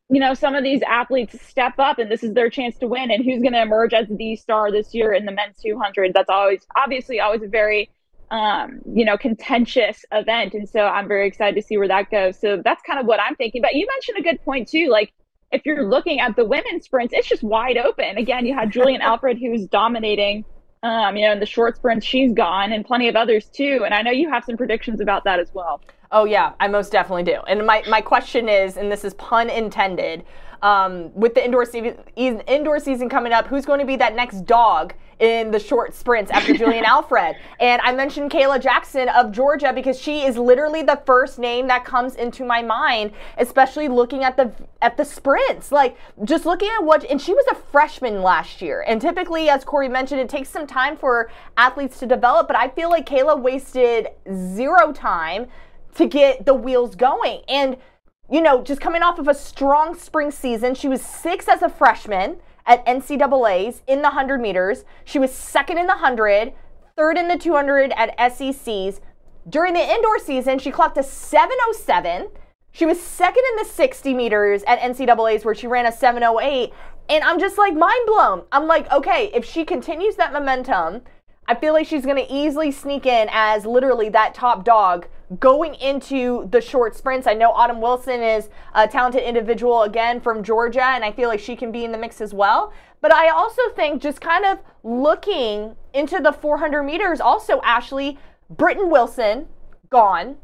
[0.10, 3.10] you know, some of these athletes step up and this is their chance to win.
[3.10, 6.14] And who's going to emerge as the star this year in the men's 200?
[6.14, 7.90] That's always, obviously, always a very,
[8.32, 10.54] um, you know, contentious event.
[10.54, 12.40] And so I'm very excited to see where that goes.
[12.40, 13.62] So that's kind of what I'm thinking.
[13.62, 14.88] But you mentioned a good point, too.
[14.90, 15.14] Like,
[15.52, 18.18] if you're looking at the women's sprints, it's just wide open.
[18.18, 20.46] Again, you had Julien Alfred, who's dominating.
[20.84, 23.82] Um, you know, in the short sprints, she's gone, and plenty of others too.
[23.86, 25.82] And I know you have some predictions about that as well.
[26.12, 27.40] Oh yeah, I most definitely do.
[27.48, 30.24] And my, my question is, and this is pun intended,
[30.62, 34.46] um, with the indoor season indoor season coming up, who's going to be that next
[34.46, 37.36] dog in the short sprints after Julien Alfred?
[37.60, 41.86] And I mentioned Kayla Jackson of Georgia because she is literally the first name that
[41.86, 44.52] comes into my mind, especially looking at the
[44.82, 45.72] at the sprints.
[45.72, 48.84] Like just looking at what and she was a freshman last year.
[48.88, 52.70] And typically, as Corey mentioned, it takes some time for athletes to develop, but I
[52.70, 55.48] feel like Kayla wasted zero time
[55.96, 57.42] to get the wheels going.
[57.48, 57.78] And,
[58.30, 61.70] you know, just coming off of a strong spring season, she was six as a
[61.70, 64.86] freshman at NCAA's in the 100 meters.
[65.04, 66.54] She was second in the 100,
[66.96, 69.02] third in the 200 at SEC's.
[69.48, 72.30] During the indoor season, she clocked a 707.
[72.72, 76.74] She was second in the 60 meters at NCAA's where she ran a 708.
[77.08, 78.44] And I'm just like mind blown.
[78.52, 81.02] I'm like, okay, if she continues that momentum,
[81.48, 85.08] I feel like she's going to easily sneak in as literally that top dog
[85.40, 87.28] going into the short sprints.
[87.28, 91.40] I know Autumn Wilson is a talented individual again from Georgia, and I feel like
[91.40, 92.74] she can be in the mix as well.
[93.02, 98.18] But I also think just kind of looking into the 400 meters, also, Ashley,
[98.50, 99.48] Britton Wilson,
[99.90, 100.38] gone.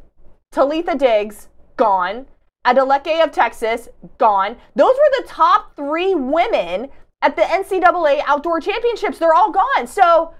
[0.51, 2.25] Talitha Diggs, gone.
[2.65, 4.57] Adeleke of Texas, gone.
[4.75, 6.89] Those were the top three women
[7.21, 9.17] at the NCAA Outdoor Championships.
[9.17, 9.88] They're all gone.
[9.88, 10.34] So,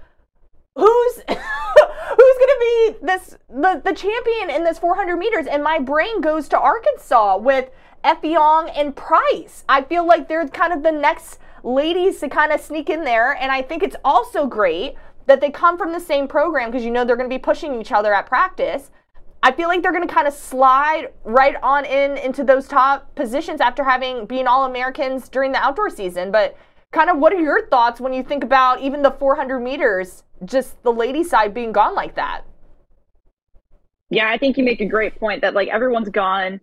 [0.74, 5.46] who's who's gonna be this the, the champion in this 400 meters?
[5.46, 7.70] And my brain goes to arkansas with
[8.04, 9.64] Effiong and Pryce.
[9.68, 13.32] I feel like they're kind of the next ladies to kind of sneak in there.
[13.34, 14.94] And i think it's also great
[15.26, 17.80] that they come from the same program because you know they're going to be pushing
[17.80, 18.90] each other at practice.
[19.44, 23.12] I feel like they're going to kind of slide right on in into those top
[23.14, 26.56] positions after having been all americans during the outdoor season but
[26.92, 30.80] kind of what are your thoughts when you think about even the 400 meters just
[30.82, 32.42] the lady side being gone like that?
[34.10, 36.60] Yeah i think you make a great point that like everyone's gone.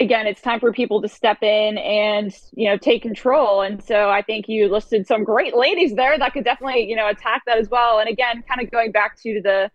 [0.00, 3.62] Again it's time for people to step in and you know take control.
[3.62, 7.08] And so i think you listed some great ladies there that could definitely you know
[7.08, 7.98] attack that as well.
[7.98, 9.70] And again kind of going back to the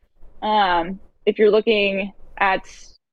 [0.47, 2.63] um if you're looking at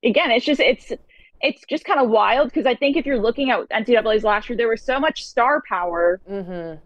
[0.04, 0.92] again it's just it's
[1.40, 4.56] it's just kind of wild because I think if you're looking at NCAA's last year,
[4.56, 6.20] there was so much star power.
[6.30, 6.78] Mm-hmm.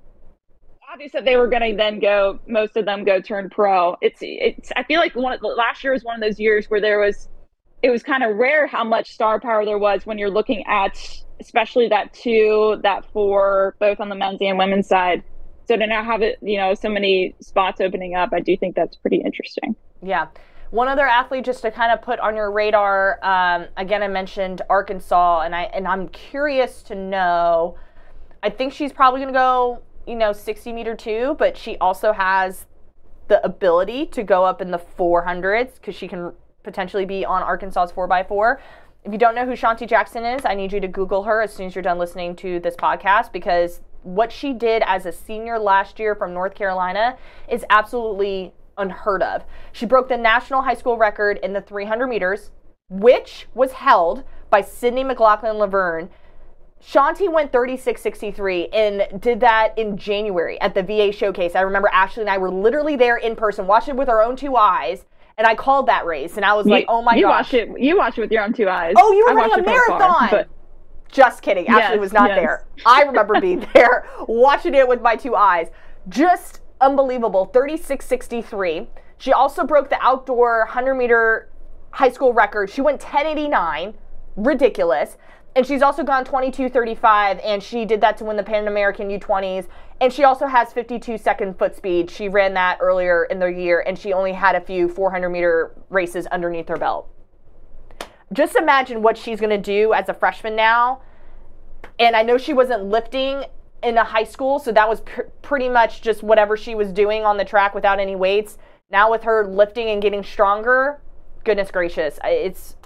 [0.92, 3.96] Obvious that they were going to then go, most of them go turn pro.
[4.00, 4.70] It's, it's.
[4.76, 7.28] I feel like one of last year was one of those years where there was,
[7.82, 10.96] it was kind of rare how much star power there was when you're looking at,
[11.40, 15.24] especially that two, that four, both on the men's and women's side.
[15.66, 18.76] So to now have it, you know, so many spots opening up, I do think
[18.76, 19.74] that's pretty interesting.
[20.02, 20.26] Yeah.
[20.74, 23.20] One other athlete just to kind of put on your radar.
[23.22, 27.76] Um, again, I mentioned Arkansas, and I and I'm curious to know.
[28.42, 32.12] I think she's probably going to go, you know, 60 meter too, but she also
[32.12, 32.66] has
[33.28, 36.32] the ability to go up in the 400s because she can
[36.64, 38.58] potentially be on Arkansas's 4x4.
[39.04, 41.54] If you don't know who Shawnti Jackson is, I need you to Google her as
[41.54, 45.56] soon as you're done listening to this podcast because what she did as a senior
[45.56, 47.16] last year from North Carolina
[47.48, 49.44] is absolutely unheard of.
[49.72, 52.50] She broke the national high school record in the 300 meters,
[52.88, 56.08] which was held by Sydney McLaughlin Levrone.
[56.82, 61.54] Shawnti went 36.63 and did that in January at the VA showcase.
[61.54, 64.36] I remember Ashley and I were literally there in person, watching it with our own
[64.36, 65.06] two eyes.
[65.38, 67.54] And I called that race, and I was You- like, "Oh my you gosh!" watched
[67.54, 67.68] it.
[67.80, 68.94] You watched it with your own two eyes.
[68.96, 70.28] Oh, you were I running a it from afar, marathon.
[70.30, 70.48] but
[71.10, 71.66] Just kidding.
[71.66, 72.38] Ashley Yes, was not yes.
[72.38, 72.66] there.
[72.86, 75.70] I remember being there, watching it with my two eyes.
[76.08, 77.50] Just unbelievable.
[77.52, 78.86] 36.63.
[79.18, 81.50] She also broke the outdoor 100 meter
[81.90, 82.70] high school record.
[82.70, 83.94] She went 1089.
[84.36, 85.16] Ridiculous.
[85.56, 89.68] And she's also gone 22.35, and she did that to win the Pan American U20s.
[90.00, 92.10] And she also has 52 second foot speed.
[92.10, 95.72] She ran that earlier in the year, and she only had a few 400 meter
[95.90, 97.08] races underneath her belt
[98.34, 101.00] just imagine what she's going to do as a freshman now.
[101.98, 103.44] And I know she wasn't lifting
[103.84, 107.24] in a high school, so that was pr- pretty much just whatever she was doing
[107.24, 108.58] on the track without any weights.
[108.90, 111.00] Now with her lifting and getting stronger,
[111.44, 112.76] goodness gracious, it's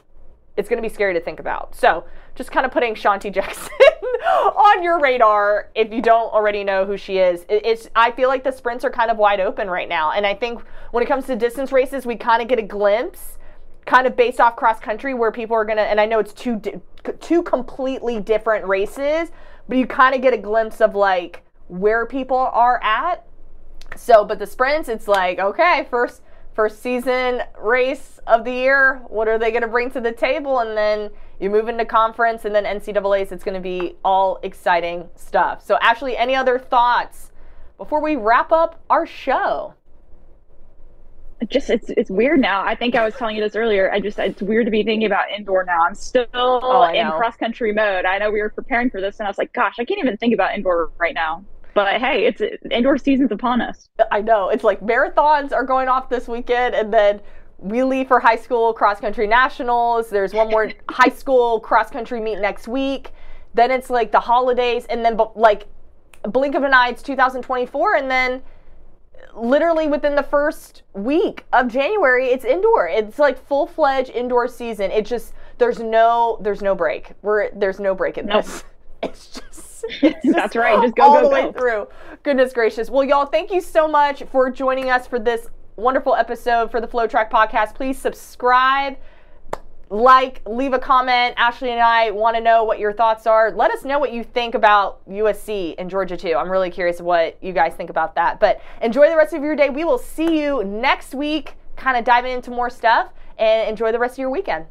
[0.57, 1.75] it's going to be scary to think about.
[1.77, 3.71] So, just kind of putting Shawnti Jackson
[4.27, 7.43] on your radar if you don't already know who she is.
[7.49, 10.27] It- It's I feel like the sprints are kind of wide open right now, and
[10.27, 13.39] I think when it comes to distance races, we kind of get a glimpse
[13.87, 16.61] kind of based off cross country where people are gonna and i know it's two
[17.21, 19.31] two completely different races
[19.69, 23.27] but you kind of get a glimpse of like where people are at.
[23.97, 26.23] So but the sprints it's like okay first
[26.55, 30.59] first season race of the year what are they going to bring to the table?
[30.61, 31.11] And then
[31.41, 35.65] you move into conference and then ncaa's it's going to be all exciting stuff.
[35.65, 37.31] So ashley any other thoughts
[37.77, 39.75] before we wrap up our show
[41.49, 42.65] just it's it's weird now.
[42.65, 43.93] I think I was telling you this earlier.
[43.93, 45.85] I just it's weird to be thinking about indoor now.
[45.87, 48.05] I'm still Oh, in cross country mode.
[48.05, 50.17] I know we were preparing for this, and I was like, gosh, I can't even
[50.17, 51.45] think about indoor right now.
[51.75, 53.89] But hey, it's indoor season's upon us.
[54.11, 54.49] I know.
[54.49, 57.21] It's like marathons are going off this weekend, and then
[57.59, 60.11] we leave for high school cross country nationals.
[60.11, 63.13] There's one more high school cross country meet next week.
[63.55, 65.67] Then it's like the holidays, and then like
[66.25, 68.43] blink of an eye, it's 2024, and then
[69.35, 72.89] literally within the first week of January, it's indoor.
[72.89, 74.91] It's like full fledged indoor season.
[74.91, 77.13] It just there's no there's no break.
[77.23, 78.45] We're there's no break in Nope.
[78.45, 78.65] this.
[79.01, 80.83] It's just it's just That's right.
[80.83, 81.53] Just go, all go, the way go.
[81.53, 81.89] through.
[82.25, 82.91] Goodness gracious.
[82.91, 86.89] Well, y'all, thank you so much for joining us for this wonderful episode for the
[86.89, 87.77] FloTrack podcast.
[87.77, 88.97] Please subscribe,
[89.91, 91.35] like, leave a comment.
[91.37, 93.51] Ashley and I want to know what your thoughts are.
[93.51, 96.35] Let us know what you think about USC and Georgia too.
[96.37, 98.41] I'm really curious what you guys think about that.
[98.41, 99.71] But enjoy the rest of your day.
[99.71, 103.99] We will see you next week, kind of diving into more stuff, and enjoy the
[103.99, 104.67] rest of your weekend.